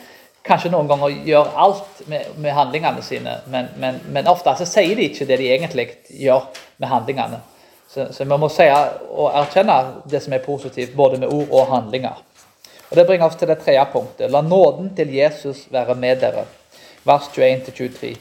kanskje 0.44 0.70
noen 0.72 0.88
ganger 0.88 1.16
gjør 1.24 1.50
alt 1.56 2.04
med, 2.06 2.34
med 2.36 2.52
handlingene 2.52 3.02
sine, 3.02 3.38
men, 3.50 3.70
men, 3.80 4.00
men, 4.12 4.28
ofte 4.28 4.54
så 4.58 4.66
sier 4.68 4.96
de 4.96 5.08
ikke 5.08 5.26
det 5.28 5.40
de 5.40 5.50
egentlig 5.54 5.88
gjør 6.20 6.46
med 6.78 6.88
handlingene. 6.88 7.40
Så, 7.88 8.08
vi 8.18 8.36
må 8.38 8.48
si 8.50 8.66
og 8.68 9.28
erkjenne 9.38 9.78
det 10.10 10.20
som 10.24 10.34
er 10.34 10.44
positivt, 10.44 10.96
både 10.96 11.20
med 11.22 11.32
ord 11.32 11.52
og 11.52 11.70
handlinger. 11.70 12.22
Og 12.90 12.96
Det 12.96 13.06
bringer 13.06 13.26
oss 13.26 13.36
til 13.36 13.48
det 13.48 13.58
tredje 13.62 13.84
punktet. 13.92 14.30
La 14.30 14.40
nåden 14.42 14.92
til 14.96 15.14
Jesus 15.14 15.66
være 15.72 15.94
med 15.94 16.20
dere. 16.22 16.44
Vers 17.04 17.28
21-23. 17.34 18.14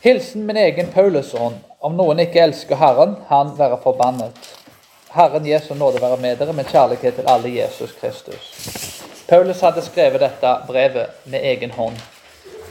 Hilsen 0.00 0.46
min 0.46 0.56
egen 0.56 0.88
Paulusånd. 0.92 1.58
Om 1.84 1.96
noen 1.98 2.22
ikke 2.24 2.40
elsker 2.40 2.80
Herren, 2.80 3.18
han 3.28 3.52
være 3.58 3.76
forbannet. 3.82 4.38
Herren 5.14 5.46
Jesu 5.46 5.74
nåde 5.74 6.00
være 6.02 6.16
med 6.18 6.36
dere, 6.40 6.52
med 6.52 6.66
kjærlighet 6.66 7.14
til 7.14 7.28
alle 7.30 7.52
Jesus 7.54 7.92
Kristus. 8.00 8.48
Paulus 9.28 9.60
hadde 9.62 9.82
skrevet 9.86 10.20
dette 10.20 10.54
brevet 10.66 11.06
med 11.30 11.44
egen 11.52 11.70
hånd. 11.70 12.00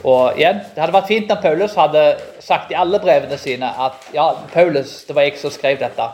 Og 0.03 0.35
igjen, 0.35 0.59
Det 0.75 0.81
hadde 0.81 0.93
vært 0.93 1.07
fint 1.07 1.31
om 1.31 1.39
Paulus 1.41 1.77
hadde 1.79 2.01
sagt 2.43 2.71
i 2.71 2.75
alle 2.75 2.99
brevene 2.99 3.37
sine 3.39 3.69
at 3.85 4.09
ja, 4.13 4.25
Paulus, 4.53 5.05
det 5.07 5.15
var 5.15 5.23
jeg 5.23 5.39
som 5.39 5.55
skrev 5.55 5.79
dette. 5.79 6.09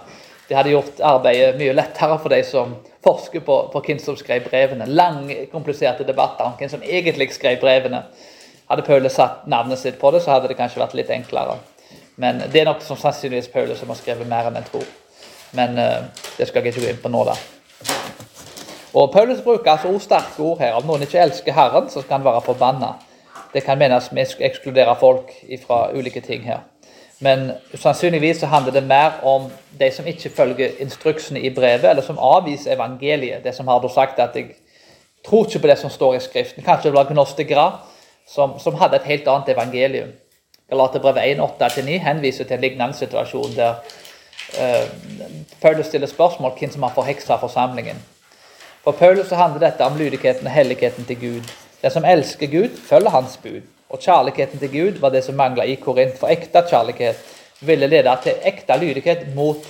Det 0.49 0.57
hadde 0.57 0.69
gjort 0.75 1.01
arbeidet 1.01 1.57
mye 1.57 1.73
lettere 1.73 2.19
for 2.21 2.29
de 2.29 2.43
som 2.45 2.77
forsker 3.05 3.41
på, 3.41 3.57
på 3.73 3.83
hvem 3.87 3.99
som 3.99 4.17
skrev 4.17 4.45
brevene. 4.45 4.85
Lange, 4.85 5.47
kompliserte 5.51 6.05
debatter 6.05 6.45
om 6.45 6.55
hvem 6.61 6.69
som 6.69 6.85
egentlig 6.85 7.31
skrev 7.33 7.57
brevene. 7.61 8.03
Hadde 8.69 8.85
Paulus 8.85 9.17
satt 9.17 9.47
navnet 9.49 9.81
sitt 9.81 9.97
på 9.99 10.13
det, 10.13 10.21
så 10.21 10.35
hadde 10.35 10.53
det 10.53 10.61
kanskje 10.61 10.85
vært 10.85 10.97
litt 10.97 11.09
enklere. 11.09 11.57
Men 12.21 12.43
det 12.53 12.61
er 12.61 12.69
nok 12.69 12.85
som 12.85 12.97
sannsynligvis 13.01 13.49
Paulus 13.49 13.81
som 13.81 13.89
har 13.89 13.97
skrevet 13.97 14.29
mer 14.29 14.49
enn 14.49 14.61
en 14.61 14.69
tror. 14.69 14.85
Men 15.51 15.77
uh, 15.77 16.05
det 16.37 16.47
skal 16.47 16.63
jeg 16.63 16.73
ikke 16.73 16.85
gå 16.85 16.91
inn 16.93 17.01
på 17.03 17.11
nå, 17.13 17.23
da. 17.27 17.35
Og 18.93 19.11
Paulus 19.13 19.41
bruker 19.41 19.71
altså 19.71 19.87
også 19.87 20.05
sterke 20.05 20.41
ord 20.43 20.59
her. 20.59 20.73
Om 20.73 20.87
noen 20.89 21.05
ikke 21.05 21.21
elsker 21.21 21.53
Herren, 21.53 21.89
så 21.89 22.01
skal 22.01 22.17
han 22.19 22.25
være 22.25 22.41
forbanna. 22.45 22.93
Det 23.53 23.63
kan 23.65 23.77
menes 23.77 24.11
med 24.11 24.29
å 24.29 24.45
ekskludere 24.45 24.95
folk 24.99 25.33
fra 25.65 25.89
ulike 25.93 26.21
ting 26.25 26.45
her. 26.45 26.65
Men 27.19 27.51
sannsynligvis 27.75 28.39
så 28.39 28.47
handler 28.47 28.71
det 28.71 28.83
mer 28.87 29.19
om 29.27 29.49
de 29.79 29.91
som 29.91 30.07
ikke 30.07 30.29
følger 30.29 30.79
instruksene 30.79 31.41
i 31.43 31.51
brevet, 31.53 31.89
eller 31.89 32.05
som 32.05 32.19
avviser 32.19 32.73
evangeliet. 32.73 33.43
Det 33.43 33.55
som 33.55 33.67
har 33.67 33.87
sagt 33.93 34.19
at 34.19 34.35
jeg 34.35 34.55
tror 35.27 35.45
ikke 35.45 35.59
på 35.59 35.67
det 35.67 35.77
som 35.77 35.89
står 35.89 36.15
i 36.15 36.19
Skriften. 36.23 36.63
Kanskje 36.63 36.89
det 36.89 36.97
var 36.97 37.11
gnostikere 37.11 37.71
som, 38.27 38.59
som 38.59 38.75
hadde 38.79 38.95
et 38.95 39.09
helt 39.09 39.27
annet 39.27 39.49
evangelium. 39.49 40.13
Galaterbrevet 40.69 41.39
1.8-9 41.39 41.97
henviser 41.97 42.45
til 42.45 42.55
en 42.55 42.61
lignende 42.61 42.93
situasjon 42.93 43.55
der 43.57 43.81
Paulus 45.61 45.85
stiller 45.85 46.07
spørsmål 46.07 46.51
hvem 46.59 46.71
som 46.71 46.83
har 46.83 46.93
forheksa 46.95 47.37
forsamlingen. 47.41 47.99
For 48.83 48.91
Paulus 48.91 49.29
handler 49.29 49.59
dette 49.59 49.85
om 49.85 49.97
lydigheten 49.97 50.47
og 50.47 50.53
helligheten 50.53 51.05
til 51.05 51.19
Gud. 51.19 51.51
Den 51.81 51.91
som 51.91 52.05
elsker 52.05 52.47
Gud, 52.47 52.69
følger 52.89 53.09
Hans 53.09 53.37
bud. 53.43 53.61
Og 53.89 53.99
kjærligheten 53.99 54.59
til 54.59 54.71
Gud 54.71 54.99
var 54.99 55.09
det 55.09 55.23
som 55.23 55.35
mangla 55.35 55.63
i 55.63 55.75
Korint. 55.75 56.17
For 56.19 56.27
ekte 56.27 56.63
kjærlighet 56.69 57.15
ville 57.61 57.87
lede 57.87 58.17
til 58.23 58.33
ekte 58.45 58.77
lydighet 58.79 59.35
mot 59.35 59.67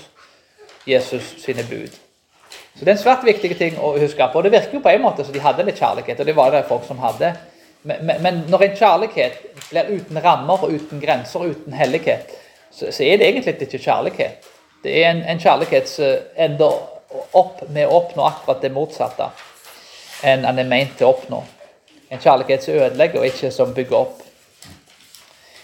Jesus 0.87 1.35
sine 1.45 1.65
bud. 1.69 1.89
Så 2.75 2.85
Det 2.85 2.87
er 2.87 2.91
en 2.91 3.03
svært 3.03 3.25
viktig 3.25 3.57
ting 3.57 3.79
å 3.79 3.97
huske 3.99 4.27
på. 4.31 4.37
og 4.37 4.43
Det 4.43 4.51
virker 4.51 4.73
jo 4.73 4.79
på 4.79 4.89
en 4.89 5.01
måte 5.01 5.23
som 5.23 5.33
de 5.33 5.39
hadde 5.39 5.63
litt 5.63 5.79
kjærlighet, 5.79 6.19
og 6.19 6.25
det 6.25 6.35
var 6.35 6.51
det 6.51 6.65
folk 6.67 6.85
som 6.87 6.99
hadde. 6.99 7.33
Men, 7.83 8.05
men, 8.05 8.21
men 8.21 8.43
når 8.49 8.63
en 8.63 8.77
kjærlighet 8.77 9.41
blir 9.69 9.91
uten 9.95 10.23
rammer, 10.23 10.63
og 10.63 10.71
uten 10.73 11.01
grenser, 11.01 11.39
og 11.39 11.55
uten 11.55 11.73
hellighet, 11.73 12.31
så, 12.71 12.91
så, 12.91 13.03
er 13.03 13.17
det 13.17 13.27
egentlig 13.27 13.55
ikke 13.61 13.77
kjærlighet. 13.77 14.48
Det 14.83 15.03
er 15.03 15.11
en, 15.11 15.23
en 15.23 15.39
kjærlighet 15.39 15.89
som 15.89 16.17
ender 16.37 16.77
opp 17.35 17.63
med 17.69 17.87
å 17.87 17.99
oppnå 17.99 18.25
akkurat 18.25 18.61
det 18.61 18.71
motsatte 18.71 19.29
enn 20.23 20.45
han 20.45 20.59
er 20.59 20.67
ment 20.67 20.97
til 20.97 21.07
å 21.07 21.13
oppnå. 21.13 21.43
En 22.09 22.19
kjærlighet 22.19 22.65
som 22.65 22.79
ødelegger, 22.79 23.21
og 23.21 23.29
ikke 23.29 23.51
som 23.53 23.73
bygger 23.73 23.97
opp. 23.99 24.23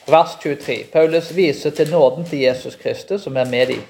Vers 0.06 0.36
23. 0.43 0.78
Paulus 0.93 1.32
viser 1.36 1.73
til 1.75 1.89
nåden 1.91 2.28
til 2.30 2.43
Jesus 2.45 2.75
Kristus, 2.75 3.23
som 3.23 3.38
er 3.38 3.49
med 3.49 3.67
dem. 3.73 3.82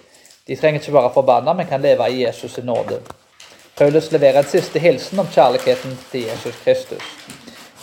De 0.47 0.55
trenger 0.55 0.79
ikke 0.79 0.93
være 0.93 1.11
forbanna, 1.13 1.53
men 1.53 1.67
kan 1.67 1.81
leve 1.81 2.07
i 2.09 2.25
Jesus' 2.25 2.61
nåde. 2.63 3.01
Paulus 3.75 4.11
leverer 4.11 4.39
en 4.39 4.47
siste 4.47 4.79
hilsen 4.79 5.19
om 5.19 5.27
kjærligheten 5.27 5.97
til 6.11 6.29
Jesus 6.29 6.55
Kristus. 6.63 7.03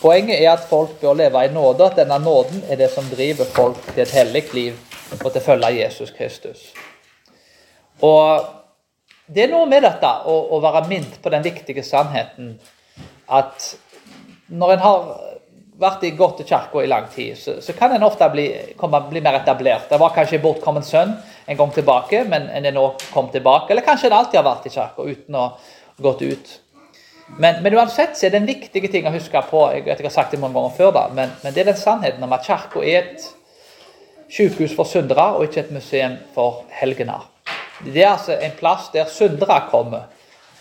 Poenget 0.01 0.41
er 0.41 0.55
at 0.55 0.65
folk 0.71 0.95
bør 1.01 1.15
leve 1.15 1.45
i 1.45 1.53
nåde, 1.53 1.85
at 1.85 1.99
denne 1.99 2.19
nåden 2.19 2.65
er 2.69 2.81
det 2.81 2.91
som 2.91 3.05
driver 3.11 3.45
folk 3.45 3.77
til 3.93 4.03
et 4.03 4.17
hellig 4.17 4.45
liv 4.55 4.79
og 5.21 5.29
til 5.29 5.43
å 5.43 5.45
følge 5.45 5.75
Jesus 5.77 6.11
Kristus. 6.17 6.73
Og 8.03 8.51
Det 9.33 9.45
er 9.45 9.53
noe 9.53 9.69
med 9.71 9.85
dette 9.87 10.09
å, 10.29 10.33
å 10.53 10.59
være 10.61 10.83
minnet 10.91 11.21
på 11.23 11.31
den 11.33 11.45
viktige 11.45 11.85
sannheten 11.87 12.57
at 13.33 13.69
når 14.53 14.73
en 14.75 14.83
har 14.83 15.05
vært 15.83 16.03
i 16.05 16.11
gått 16.17 16.43
i 16.43 16.47
kirka 16.47 16.83
i 16.83 16.91
lang 16.91 17.07
tid, 17.15 17.39
så, 17.39 17.55
så, 17.65 17.73
kan 17.79 17.95
en 17.95 18.05
ofte 18.07 18.29
bli, 18.35 18.47
komme, 18.77 19.01
bli 19.09 19.23
mer 19.25 19.39
etablert. 19.41 19.89
Det 19.89 20.01
var 20.03 20.13
kanskje 20.15 20.37
en 20.39 20.45
bortkommen 20.45 20.85
sønn 20.85 21.15
en 21.47 21.59
gang 21.59 21.73
tilbake, 21.75 22.25
men 22.29 22.51
en 22.53 22.69
er 22.69 22.75
nå 22.77 22.85
kommet 23.13 23.33
tilbake. 23.39 23.73
Eller 23.73 23.87
kanskje 23.87 24.11
en 24.11 24.19
alltid 24.19 24.41
har 24.41 24.47
vært 24.51 24.69
i 24.69 24.75
kirka 24.75 25.07
uten 25.07 25.39
å 25.39 25.47
ha 25.47 26.03
gått 26.03 26.27
ut. 26.27 26.53
Men, 27.39 27.63
men, 27.63 27.75
uansett 27.79 28.19
så 28.19 28.27
er 28.27 28.35
det 28.35 28.43
en 28.43 28.51
viktig 28.51 28.91
ting 28.93 29.07
å 29.09 29.15
huske 29.15 29.41
på. 29.49 29.65
Jeg, 29.73 29.87
vet, 29.87 30.03
jeg 30.03 30.11
har 30.11 30.15
sagt 30.15 30.35
det 30.35 30.41
mange 30.43 30.59
ganger 30.59 30.77
før, 30.77 30.93
da, 30.99 31.07
men, 31.15 31.33
men 31.43 31.55
det 31.55 31.65
er 31.65 31.73
den 31.73 31.81
sannheten 31.81 32.27
om 32.27 32.37
at 32.37 32.45
kirka 32.47 32.83
er 32.85 32.99
et 33.07 33.29
sykehus 34.33 34.75
for 34.77 34.89
syndere 34.89 35.31
og 35.37 35.47
ikke 35.49 35.65
et 35.65 35.73
museum 35.75 36.19
for 36.37 36.67
helgener. 36.77 37.25
Det 37.85 38.03
er 38.05 38.13
altså 38.13 38.37
en 38.39 38.55
plass 38.59 38.89
der 38.95 39.11
syndere 39.11 39.61
kommer 39.71 40.09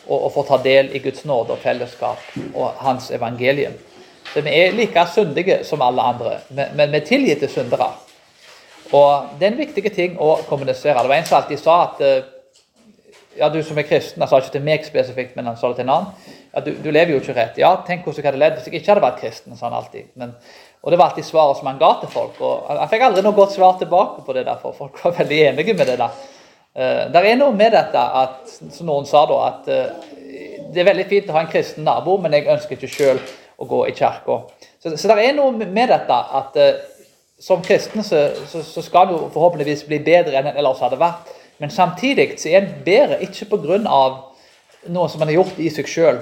og, 0.07 0.23
og 0.23 0.31
får 0.33 0.47
ta 0.47 0.59
del 0.63 0.91
i 0.95 0.99
Guds 1.03 1.25
nåde 1.25 1.53
og 1.55 1.61
fellesskap 1.61 2.21
og 2.55 2.71
Hans 2.81 3.11
evangelium. 3.11 3.73
Så 4.33 4.41
Vi 4.41 4.49
er 4.49 4.71
like 4.71 5.05
syndige 5.13 5.63
som 5.63 5.81
alle 5.81 6.01
andre, 6.01 6.37
men, 6.49 6.91
vi 6.91 6.97
er 6.97 7.05
tilgitte 7.05 7.47
syndere. 7.47 7.91
Og 8.91 9.25
Det 9.39 9.47
er 9.47 9.51
en 9.51 9.57
viktig 9.57 9.93
ting 9.93 10.17
å 10.19 10.37
kommunisere. 10.47 11.01
Det 11.01 11.09
var 11.09 11.15
en 11.15 11.25
som 11.25 11.37
alltid 11.37 11.59
sa 11.59 11.75
at 11.83 12.01
eh, 12.01 12.23
ja, 13.37 13.49
du 13.49 13.61
som 13.63 13.77
er 13.77 13.87
kristen, 13.87 14.21
Han 14.21 14.29
sa 14.29 14.39
ikke 14.41 14.51
til 14.57 14.65
meg 14.65 14.85
spesifikt, 14.85 15.35
men 15.35 15.45
han 15.45 15.57
sa 15.57 15.67
det 15.67 15.79
til 15.79 15.87
en 15.87 15.93
annen. 15.93 16.33
ja, 16.53 16.59
du, 16.59 16.73
du 16.83 16.91
lever 16.91 17.13
jo 17.13 17.21
ikke 17.21 17.35
rett. 17.35 17.57
Ja, 17.57 17.75
tenk 17.87 18.03
hvordan 18.03 18.23
jeg 18.23 18.27
hadde 18.27 18.41
levd 18.43 18.57
hvis 18.57 18.67
jeg 18.67 18.81
ikke 18.81 18.91
hadde 18.91 19.05
vært 19.05 19.21
kristen, 19.21 19.55
sa 19.55 19.69
han 19.69 19.77
alltid. 19.79 20.11
Men, 20.15 20.35
og 20.83 20.91
Det 20.91 20.99
var 20.99 21.11
alltid 21.11 21.25
svaret 21.25 21.57
som 21.57 21.67
han 21.67 21.79
ga 21.79 21.93
til 22.01 22.11
folk. 22.11 22.41
og 22.41 22.67
Han 22.67 22.89
fikk 22.91 23.07
aldri 23.07 23.23
noe 23.23 23.37
godt 23.37 23.55
svar 23.55 23.77
tilbake 23.79 24.25
på 24.25 24.35
det, 24.35 24.45
derfor 24.45 24.75
folk 24.75 24.99
var 25.05 25.15
veldig 25.21 25.41
enige 25.47 25.73
med 25.73 25.87
det. 25.87 25.97
da. 26.01 26.09
Uh, 26.71 27.09
det 27.11 27.21
er 27.27 27.37
noe 27.39 27.51
med 27.55 27.73
dette 27.75 28.01
at, 28.21 28.47
som 28.71 28.87
noen 28.87 29.07
sa 29.09 29.25
da, 29.27 29.39
at 29.49 29.67
uh, 29.67 30.11
det 30.71 30.81
er 30.81 30.87
veldig 30.87 31.07
fint 31.09 31.29
å 31.29 31.35
ha 31.35 31.43
en 31.43 31.51
kristen 31.51 31.83
nabo, 31.87 32.15
men 32.21 32.37
jeg 32.37 32.47
ønsker 32.51 32.77
ikke 32.77 32.91
sjøl 32.91 33.21
å 33.61 33.67
gå 33.67 33.83
i 33.89 33.95
kirka. 33.97 34.39
Så, 34.79 34.93
så, 34.95 35.11
det 35.11 35.25
er 35.25 35.35
noe 35.37 35.51
med 35.59 35.91
dette 35.91 36.17
at 36.39 36.57
uh, 36.57 36.69
som 37.41 37.63
kristen 37.65 38.05
så, 38.05 38.27
så, 38.47 38.61
så 38.63 38.83
skal 38.85 39.09
du 39.09 39.15
forhåpentligvis 39.33 39.83
bli 39.89 39.99
bedre 40.05 40.37
enn 40.37 40.51
en 40.51 40.59
ellers 40.61 40.81
hadde 40.83 40.99
vært. 41.01 41.31
Men 41.61 41.73
samtidig 41.73 42.35
så 42.41 42.49
er 42.49 42.61
en 42.61 42.71
bedre 42.85 43.19
ikke 43.25 43.49
pga. 43.51 43.81
noe 44.89 45.09
som 45.09 45.21
en 45.21 45.27
har 45.27 45.35
gjort 45.35 45.59
i 45.61 45.69
seg 45.69 45.89
sjøl. 45.89 46.21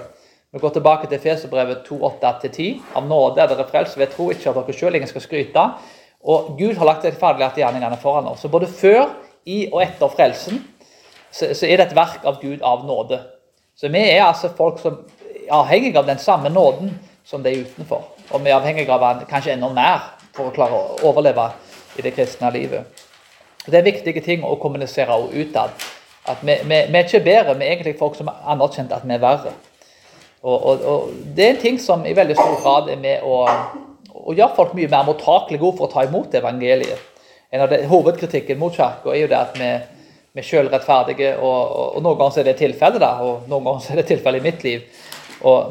Vi 0.52 0.60
går 0.60 0.74
tilbake 0.76 1.08
til 1.08 1.22
Feserbrevet 1.22 1.86
2.8-10. 1.88 2.80
Av 2.98 3.06
nåde 3.08 3.44
er 3.44 3.52
dere 3.52 3.68
frelst 3.70 4.00
ved 4.00 4.10
tro, 4.16 4.32
ikke 4.34 4.50
av 4.50 4.58
dere 4.58 4.74
sjøl. 4.76 4.96
Ingen 4.98 5.12
skal 5.12 5.24
skryte. 5.24 5.66
Og 6.26 6.56
Gud 6.60 6.80
har 6.80 6.90
lagt 6.90 7.06
de 7.06 7.12
ferdiglærte 7.16 7.62
gjerningene 7.62 8.00
foran 8.02 8.28
oss. 8.32 8.42
Så 8.42 8.52
både 8.52 8.68
før, 8.68 9.06
i 9.46 9.68
og 9.72 9.82
etter 9.84 10.12
frelsen 10.14 10.64
så, 11.32 11.54
så, 11.54 11.66
er 11.66 11.78
det 11.78 11.90
et 11.90 11.96
verk 11.96 12.26
av 12.26 12.40
Gud 12.42 12.64
av 12.66 12.86
nåde. 12.88 13.20
Så 13.78 13.88
vi 13.88 14.02
er 14.02 14.26
altså 14.26 14.50
folk 14.58 14.80
som 14.82 14.98
er 15.22 15.54
avhengige 15.56 16.00
av 16.00 16.08
den 16.10 16.20
samme 16.20 16.50
nåden 16.50 16.92
som 17.26 17.44
de 17.44 17.54
er 17.54 17.68
utenfor. 17.68 18.08
Og 18.32 18.44
vi 18.44 18.50
er 18.50 18.58
avhengige 18.58 18.94
av 18.94 19.06
den 19.06 19.30
kanskje 19.30 19.54
enda 19.54 19.70
mer 19.74 20.02
for 20.36 20.50
å 20.50 20.56
klare 20.56 20.76
å 20.78 20.98
overleve 21.10 21.52
i 21.98 22.06
det 22.06 22.16
kristne 22.18 22.52
livet. 22.54 23.06
Og 23.66 23.72
Det 23.72 23.80
er 23.80 23.86
viktige 23.86 24.22
ting 24.26 24.44
å 24.44 24.58
kommunisere 24.58 25.16
utad. 25.34 25.74
At 26.30 26.42
vi, 26.42 26.56
vi, 26.64 26.78
vi, 26.90 26.98
er 26.98 27.06
ikke 27.06 27.24
bedre, 27.26 27.58
vi 27.58 27.66
er 27.66 27.76
egentlig 27.76 27.98
folk 28.00 28.18
som 28.18 28.30
anerkjent 28.30 28.94
at 28.94 29.06
vi 29.06 29.16
er 29.16 29.22
verre. 29.24 29.54
Og, 30.42 30.56
og, 30.56 30.82
og, 30.86 31.14
Det 31.36 31.46
er 31.46 31.54
en 31.56 31.62
ting 31.62 31.80
som 31.82 32.06
i 32.06 32.16
veldig 32.16 32.36
stor 32.38 32.58
grad 32.64 32.90
er 32.90 33.00
med 33.02 33.24
å, 33.26 33.44
å 34.14 34.36
gjøre 34.36 34.56
folk 34.56 34.76
mye 34.78 34.92
mer 34.92 35.08
mottakelige 35.08 35.74
for 35.78 35.88
å 35.88 35.92
ta 35.94 36.06
imot 36.08 36.36
evangeliet. 36.36 37.09
En 37.52 37.62
av 37.62 37.70
de, 37.70 37.80
Hovedkritikken 37.90 38.60
mot 38.62 38.76
kirka 38.76 39.10
er 39.10 39.24
jo 39.24 39.30
det 39.32 39.38
at 39.40 39.56
vi, 39.58 39.70
vi 40.38 40.42
er 40.42 40.46
selvrettferdige, 40.46 41.32
og, 41.42 41.72
og, 41.96 42.02
noen 42.06 42.20
ganger 42.20 42.44
er 42.44 42.52
det 42.52 42.60
tilfellet, 42.60 43.06
og 43.26 43.48
noen 43.50 43.66
ganger 43.66 43.88
er 43.90 44.02
det 44.02 44.10
tilfellet 44.12 44.44
i 44.44 44.46
mitt 44.46 44.66
liv. 44.68 44.84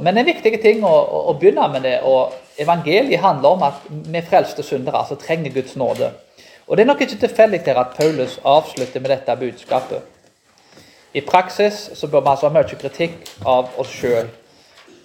men 0.00 0.14
det 0.14 0.16
er 0.16 0.24
en 0.24 0.32
viktig 0.32 0.60
ting 0.62 0.82
å, 0.84 0.94
å, 1.30 1.34
begynne 1.38 1.68
med 1.68 1.82
det. 1.86 2.00
og 2.02 2.34
Evangeliet 2.58 3.22
handler 3.22 3.48
om 3.48 3.62
at 3.62 3.86
vi 3.86 4.22
frelste 4.26 4.62
syndere 4.62 4.98
altså 4.98 5.14
trenger 5.14 5.54
Guds 5.54 5.76
nåde. 5.76 6.10
Og 6.66 6.76
Det 6.76 6.82
er 6.82 6.86
nok 6.86 7.00
ikke 7.00 7.20
tilfeldig 7.20 7.68
at 7.68 7.94
Paulus 7.96 8.40
avslutter 8.44 9.00
med 9.00 9.10
dette 9.10 9.36
budskapet. 9.36 10.02
I 11.14 11.20
praksis 11.20 11.90
så 11.94 12.06
bør 12.06 12.20
vi 12.20 12.28
altså 12.28 12.48
ha 12.48 12.52
mye 12.52 12.80
kritikk 12.80 13.30
av 13.46 13.70
oss 13.78 13.94
sjøl. 13.94 14.26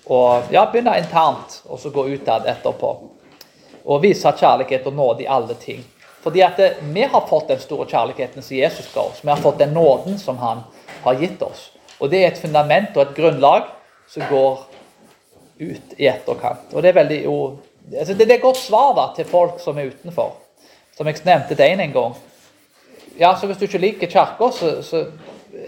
Og 0.10 0.50
ja, 0.52 0.66
begynne 0.66 0.98
internt, 0.98 1.62
og 1.70 1.80
så 1.80 1.90
gå 1.90 2.08
utad 2.08 2.50
etterpå. 2.50 2.96
Og 3.86 4.02
vise 4.02 4.34
kjærlighet 4.40 4.88
og 4.90 4.98
nåde 4.98 5.24
i 5.24 5.30
alle 5.30 5.54
ting. 5.54 5.86
Fordi 6.24 6.42
at 6.42 6.58
det, 6.58 6.70
vi 6.82 7.04
har 7.04 7.28
fått 7.28 7.50
den 7.52 7.60
store 7.60 7.86
kjærligheten 7.90 8.44
som 8.44 8.56
Jesus 8.56 8.88
ga 8.94 9.02
oss. 9.10 9.20
Vi 9.24 9.30
har 9.30 9.42
fått 9.44 9.60
den 9.60 9.74
nåden 9.76 10.20
som 10.20 10.38
han 10.40 10.64
har 11.04 11.20
gitt 11.20 11.42
oss. 11.44 11.72
Og 12.00 12.10
det 12.12 12.22
er 12.22 12.32
et 12.32 12.40
fundament 12.40 12.96
og 12.96 13.04
et 13.04 13.16
grunnlag 13.18 13.68
som 14.10 14.24
går 14.30 14.64
ut 15.60 15.98
i 15.98 16.08
etterkant. 16.08 16.72
Og 16.74 16.82
Det 16.82 16.90
er 16.90 17.00
veldig 17.00 17.20
jo, 17.24 17.36
altså 17.92 18.14
det, 18.14 18.30
er 18.30 18.36
et 18.38 18.46
godt 18.46 18.60
svar 18.60 18.94
da, 18.98 19.10
til 19.16 19.28
folk 19.28 19.60
som 19.64 19.78
er 19.78 19.92
utenfor. 19.92 20.34
Som 20.96 21.10
jeg 21.10 21.24
nevnte 21.26 21.58
det 21.60 21.70
en 21.72 21.94
gang. 21.94 22.16
Ja, 23.20 23.36
så 23.36 23.48
Hvis 23.48 23.58
du 23.58 23.66
ikke 23.68 23.84
liker 23.84 24.08
kirka, 24.08 24.52
så, 24.52 24.82
så, 24.82 25.06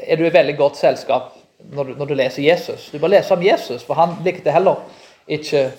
er 0.02 0.18
du 0.18 0.26
i 0.26 0.34
veldig 0.34 0.58
godt 0.58 0.78
selskap 0.78 1.34
når 1.72 1.84
du, 1.84 1.96
når 1.98 2.06
du, 2.06 2.13
leser 2.13 2.44
Jesus. 2.44 2.89
Du 2.91 3.00
bør 3.00 3.13
lese 3.13 3.34
om 3.34 3.44
Jesus, 3.44 3.84
for 3.84 3.94
han 3.94 4.18
likte 4.26 4.52
heller 4.52 4.82
ikke 5.28 5.72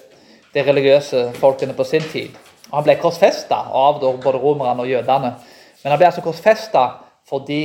de 0.54 0.62
religiøse 0.62 1.32
folkene 1.40 1.74
på 1.74 1.84
sin 1.84 2.02
tid. 2.12 2.30
Han 2.70 2.86
ble 2.86 2.96
korsfesta 3.00 3.58
av 3.72 4.00
både 4.00 4.38
romerne 4.38 4.82
og 4.82 4.90
jødene. 4.90 5.34
Men 5.82 5.92
han 5.92 6.00
ble 6.00 6.08
altså 6.10 6.24
korsfesta 6.24 6.86
fordi 7.26 7.60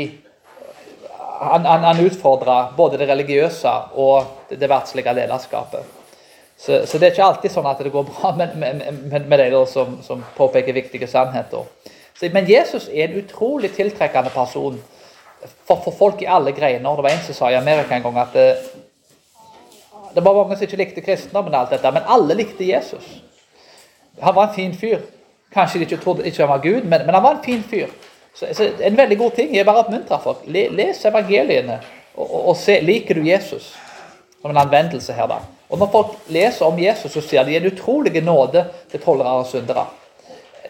han, 1.41 1.65
han, 1.65 1.83
han 1.83 2.05
utfordra 2.05 2.71
både 2.77 2.99
det 3.01 3.07
religiøse 3.09 3.71
og 3.97 4.49
det, 4.49 4.69
verdslige 4.69 5.13
lederskapet. 5.17 5.97
Så, 6.57 6.83
så, 6.85 6.97
det 6.97 7.07
er 7.07 7.15
ikke 7.15 7.25
alltid 7.25 7.53
sånn 7.53 7.69
at 7.69 7.81
det 7.81 7.93
går 7.93 8.05
bra 8.05 8.33
med, 8.37 8.53
med, 8.61 8.83
med, 9.09 9.25
med 9.25 9.41
de 9.41 9.61
som, 9.69 9.95
som, 10.05 10.21
påpeker 10.37 10.77
viktige 10.77 11.09
sannheter. 11.09 11.65
Så, 12.13 12.29
men 12.33 12.49
Jesus 12.49 12.85
er 12.89 13.07
en 13.07 13.17
utrolig 13.23 13.71
tiltrekkende 13.73 14.29
person 14.33 14.77
for, 15.65 15.81
for, 15.81 15.89
folk 15.97 16.21
i 16.21 16.29
alle 16.29 16.53
greiner. 16.53 16.85
Det 16.85 17.07
var 17.07 17.15
en 17.15 17.25
som 17.25 17.39
sa 17.39 17.49
i 17.49 17.57
Amerika 17.57 17.97
en 17.97 18.05
gang 18.05 18.21
at 18.21 18.37
det, 18.37 18.47
det 20.13 20.21
var 20.21 20.37
mange 20.37 20.59
som 20.59 20.67
ikke 20.67 20.81
likte 20.83 21.05
kristendommen, 21.05 21.57
alt 21.57 21.73
dette, 21.73 21.93
men 21.95 22.05
alle 22.05 22.37
likte 22.37 22.69
Jesus. 22.69 23.09
Han 24.21 24.35
var 24.35 24.47
en 24.47 24.55
fin 24.55 24.73
fyr. 24.73 24.99
Kanskje 25.53 25.79
de 25.79 25.87
ikke 25.87 26.03
trodde 26.03 26.25
ikke 26.25 26.43
han 26.43 26.49
var 26.49 26.63
Gud, 26.63 26.83
men, 26.83 27.05
men 27.05 27.13
han 27.13 27.23
var 27.23 27.37
en 27.37 27.43
fin 27.43 27.63
fyr. 27.63 27.87
Så, 28.33 28.47
så 28.53 28.69
En 28.79 28.97
veldig 28.97 29.17
god 29.17 29.31
ting 29.35 29.55
Jeg 29.55 29.65
bare 29.65 29.83
oppmuntrer 29.83 30.15
oppmuntre 30.15 30.43
folk. 30.43 30.75
Les 30.75 31.05
evangeliene 31.05 31.79
og, 32.15 32.27
og, 32.27 32.47
og 32.47 32.55
se 32.57 32.79
liker 32.81 33.19
du 33.19 33.27
Jesus. 33.27 33.73
Som 34.41 34.51
en 34.51 34.57
anvendelse 34.57 35.13
her, 35.13 35.27
da. 35.27 35.41
Og 35.69 35.79
Når 35.79 35.91
folk 35.91 36.07
leser 36.27 36.65
om 36.65 36.79
Jesus, 36.79 37.11
så 37.11 37.21
sier 37.21 37.43
de 37.47 37.55
en 37.55 37.67
utrolig 37.71 38.23
nåde 38.23 38.65
til 38.91 38.99
tollere 38.99 39.39
og 39.39 39.45
syndere. 39.47 39.85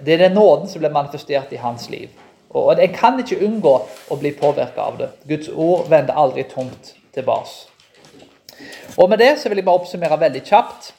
Det 0.06 0.14
er 0.14 0.28
den 0.28 0.36
nåden 0.38 0.70
som 0.70 0.82
blir 0.82 0.94
manifestert 0.94 1.52
i 1.52 1.62
hans 1.62 1.90
liv. 1.90 2.10
Og 2.50 2.84
En 2.84 2.94
kan 2.94 3.20
ikke 3.20 3.40
unngå 3.46 3.76
å 4.10 4.16
bli 4.20 4.32
påvirka 4.32 4.82
av 4.82 4.98
det. 4.98 5.10
Guds 5.28 5.50
ord 5.50 5.88
vender 5.90 6.18
aldri 6.18 6.44
tomt 6.44 6.96
tilbake. 7.14 7.68
Og 8.98 9.10
Med 9.10 9.18
det 9.18 9.40
så 9.40 9.50
vil 9.50 9.58
jeg 9.58 9.66
bare 9.66 9.82
oppsummere 9.82 10.20
veldig 10.20 10.44
kjapt. 10.44 10.94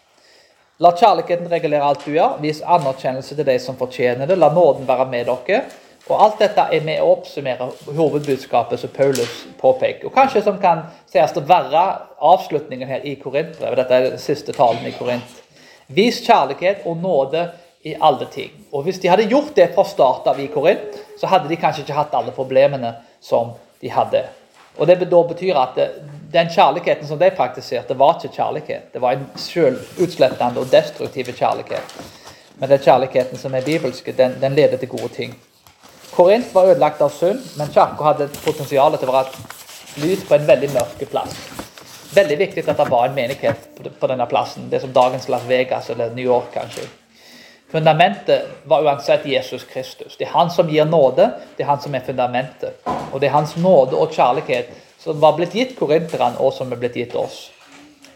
La 0.81 0.91
kjærligheten 0.97 1.51
regulere 1.51 1.85
alt 1.85 2.05
du 2.07 2.15
gjør. 2.15 2.39
Vis 2.41 2.63
anerkjennelse 2.65 3.37
til 3.37 3.47
de 3.47 3.59
som 3.61 3.77
fortjener 3.79 4.27
det. 4.27 4.39
La 4.39 4.49
nåden 4.53 4.89
være 4.89 5.09
med 5.11 5.29
dere. 5.29 5.65
Og 6.11 6.19
Alt 6.25 6.41
dette 6.43 6.65
er 6.75 6.83
med 6.83 6.99
å 6.99 7.13
oppsummere 7.13 7.69
hovedbudskapet 7.95 8.81
som 8.81 8.91
Paulus 8.91 9.45
påpeker. 9.61 10.09
Og 10.09 10.15
Kanskje 10.17 10.43
som 10.43 10.59
kan 10.63 10.87
sies 11.11 11.37
å 11.39 11.45
være 11.47 11.83
avslutningen 12.33 12.89
her 12.89 13.05
i 13.07 13.15
Korintbrevet. 13.21 13.79
Dette 13.79 13.95
er 13.99 14.09
den 14.11 14.23
siste 14.23 14.55
talen 14.57 14.83
i 14.89 14.95
Korint. 14.97 15.39
Vis 15.93 16.19
kjærlighet 16.25 16.87
og 16.89 16.99
nåde 16.99 17.47
i 17.87 17.95
alle 18.01 18.27
ting. 18.33 18.51
Og 18.73 18.83
Hvis 18.87 18.99
de 18.99 19.11
hadde 19.13 19.29
gjort 19.31 19.55
det 19.55 19.71
fra 19.77 19.85
start 19.87 20.27
av 20.33 20.41
i 20.41 20.49
Korint, 20.51 20.99
så 21.21 21.31
hadde 21.31 21.51
de 21.51 21.61
kanskje 21.61 21.85
ikke 21.87 22.01
hatt 22.01 22.15
alle 22.19 22.35
problemene 22.35 22.97
som 23.21 23.55
de 23.83 23.91
hadde. 23.91 24.25
Og 24.79 24.87
Det 24.87 24.99
da 25.05 25.23
betyr 25.29 25.59
at 25.61 25.79
den 26.33 26.49
kjærligheten 26.49 27.09
som 27.09 27.19
de 27.19 27.31
praktiserte, 27.37 27.99
var 27.99 28.19
ikke 28.19 28.35
kjærlighet. 28.37 28.93
Det 28.93 29.01
var 29.01 29.13
en 29.13 29.27
selvutslettende 29.37 30.61
og 30.61 30.71
destruktiv 30.73 31.25
kjærlighet. 31.25 31.97
Men 32.59 32.71
den 32.71 32.79
kjærligheten 32.79 33.39
som 33.39 33.55
er 33.55 33.65
bibelske, 33.67 34.15
den, 34.17 34.39
den 34.41 34.55
leder 34.55 34.77
til 34.77 34.89
gode 34.89 35.09
ting. 35.09 35.35
Korint 36.13 36.55
var 36.55 36.69
ødelagt 36.69 37.01
av 37.01 37.11
synd, 37.11 37.41
men 37.57 37.73
kirka 37.73 38.05
hadde 38.05 38.29
potensial 38.45 38.97
til 38.99 39.09
å 39.09 39.17
være 39.17 39.31
et 39.33 40.01
lys 40.05 40.25
på 40.29 40.37
en 40.37 40.49
veldig 40.49 40.73
mørk 40.75 41.05
plass. 41.11 41.37
Veldig 42.13 42.37
viktig 42.39 42.65
at 42.69 42.77
det 42.77 42.91
var 42.91 43.07
en 43.09 43.15
menighet 43.17 43.69
på 44.01 44.11
denne 44.11 44.27
plassen. 44.29 44.69
Det 44.69 44.77
er 44.77 44.85
som 44.85 44.93
dagens 44.93 45.29
Las 45.33 45.47
Vegas 45.49 45.89
eller 45.91 46.13
New 46.13 46.25
York, 46.25 46.53
kanskje. 46.53 46.85
Fundamentet 47.73 48.49
var 48.69 48.85
uansett 48.85 49.25
Jesus 49.27 49.65
Kristus. 49.65 50.17
Det 50.19 50.27
er 50.27 50.35
han 50.35 50.51
som 50.53 50.69
gir 50.69 50.85
nåde, 50.85 51.31
det 51.57 51.65
er 51.65 51.71
han 51.71 51.81
som 51.81 51.95
er 51.97 52.05
fundamentet. 52.05 52.85
Og 52.85 53.21
det 53.21 53.31
er 53.31 53.39
hans 53.39 53.57
nåde 53.57 53.97
og 53.97 54.13
kjærlighet 54.13 54.69
som 55.03 55.21
var 55.21 55.35
blitt 55.37 55.55
gitt 55.55 55.75
korinterne, 55.79 56.39
og 56.39 56.53
som 56.55 56.71
er 56.73 56.79
blitt 56.79 56.97
gitt 56.97 57.17
oss. 57.19 57.51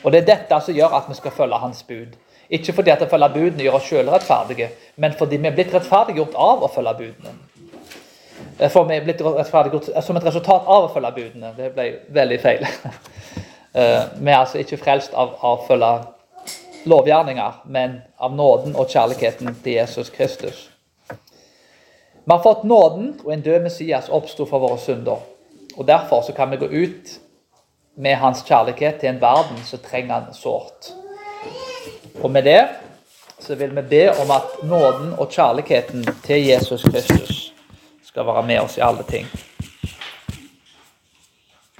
Og 0.02 0.12
Det 0.12 0.20
er 0.22 0.26
dette 0.26 0.60
som 0.62 0.74
gjør 0.74 0.94
at 0.94 1.08
vi 1.08 1.14
skal 1.18 1.34
følge 1.34 1.58
hans 1.58 1.82
bud. 1.82 2.14
Ikke 2.50 2.72
fordi 2.72 2.92
at 2.92 3.02
å 3.02 3.08
følge 3.10 3.28
budene 3.34 3.64
gjør 3.64 3.78
oss 3.80 3.88
selv 3.90 4.12
rettferdige, 4.14 4.68
men 4.96 5.16
fordi 5.18 5.40
vi 5.42 5.48
er 5.48 5.54
blitt 5.56 5.74
rettferdiggjort 5.74 6.36
av 6.38 6.62
å 6.62 6.70
følge 6.70 6.94
budene. 7.00 7.34
For 8.70 8.86
vi 8.86 8.96
er 8.96 9.04
blitt 9.04 9.24
rettferdiggjort 9.24 9.90
som 10.04 10.16
et 10.16 10.28
resultat 10.28 10.68
av 10.70 10.86
å 10.86 10.92
følge 10.94 11.10
budene. 11.16 11.50
Det 11.56 11.72
ble 11.74 11.90
veldig 12.20 12.40
feil. 12.42 12.66
Eh, 13.76 14.04
vi 14.16 14.30
er 14.32 14.38
altså 14.38 14.56
ikke 14.56 14.78
frelst 14.80 15.12
av 15.12 15.34
å 15.44 15.50
følge 15.66 15.90
lovgjerninger, 16.88 17.58
men 17.68 17.98
av 18.16 18.32
nåden 18.32 18.72
og 18.72 18.88
kjærligheten 18.88 19.50
til 19.60 19.74
Jesus 19.74 20.08
Kristus. 20.14 20.62
Vi 21.10 22.32
har 22.32 22.40
fått 22.40 22.64
nåden, 22.64 23.10
og 23.20 23.34
en 23.34 23.44
død 23.44 23.66
Messias 23.66 24.08
oppsto 24.08 24.46
for 24.48 24.64
våre 24.64 24.78
synder. 24.80 25.20
Og 25.76 25.86
Derfor 25.86 26.22
så 26.22 26.32
kan 26.32 26.50
vi 26.50 26.56
gå 26.56 26.66
ut 26.66 27.20
med 27.96 28.14
hans 28.14 28.42
kjærlighet 28.42 29.00
til 29.00 29.08
en 29.08 29.20
verden 29.20 29.58
som 29.64 29.78
trenger 29.78 30.14
han 30.14 30.34
sårt. 30.34 30.92
Og 32.22 32.30
med 32.30 32.42
det 32.42 32.68
så 33.40 33.54
vil 33.54 33.76
vi 33.76 33.82
be 33.82 34.10
om 34.10 34.30
at 34.30 34.62
nåden 34.62 35.12
og 35.18 35.28
kjærligheten 35.28 36.06
til 36.24 36.46
Jesus 36.46 36.82
Kristus 36.82 37.52
skal 38.04 38.26
være 38.26 38.46
med 38.46 38.60
oss 38.60 38.76
i 38.76 38.80
alle 38.80 39.02
ting. 39.08 39.26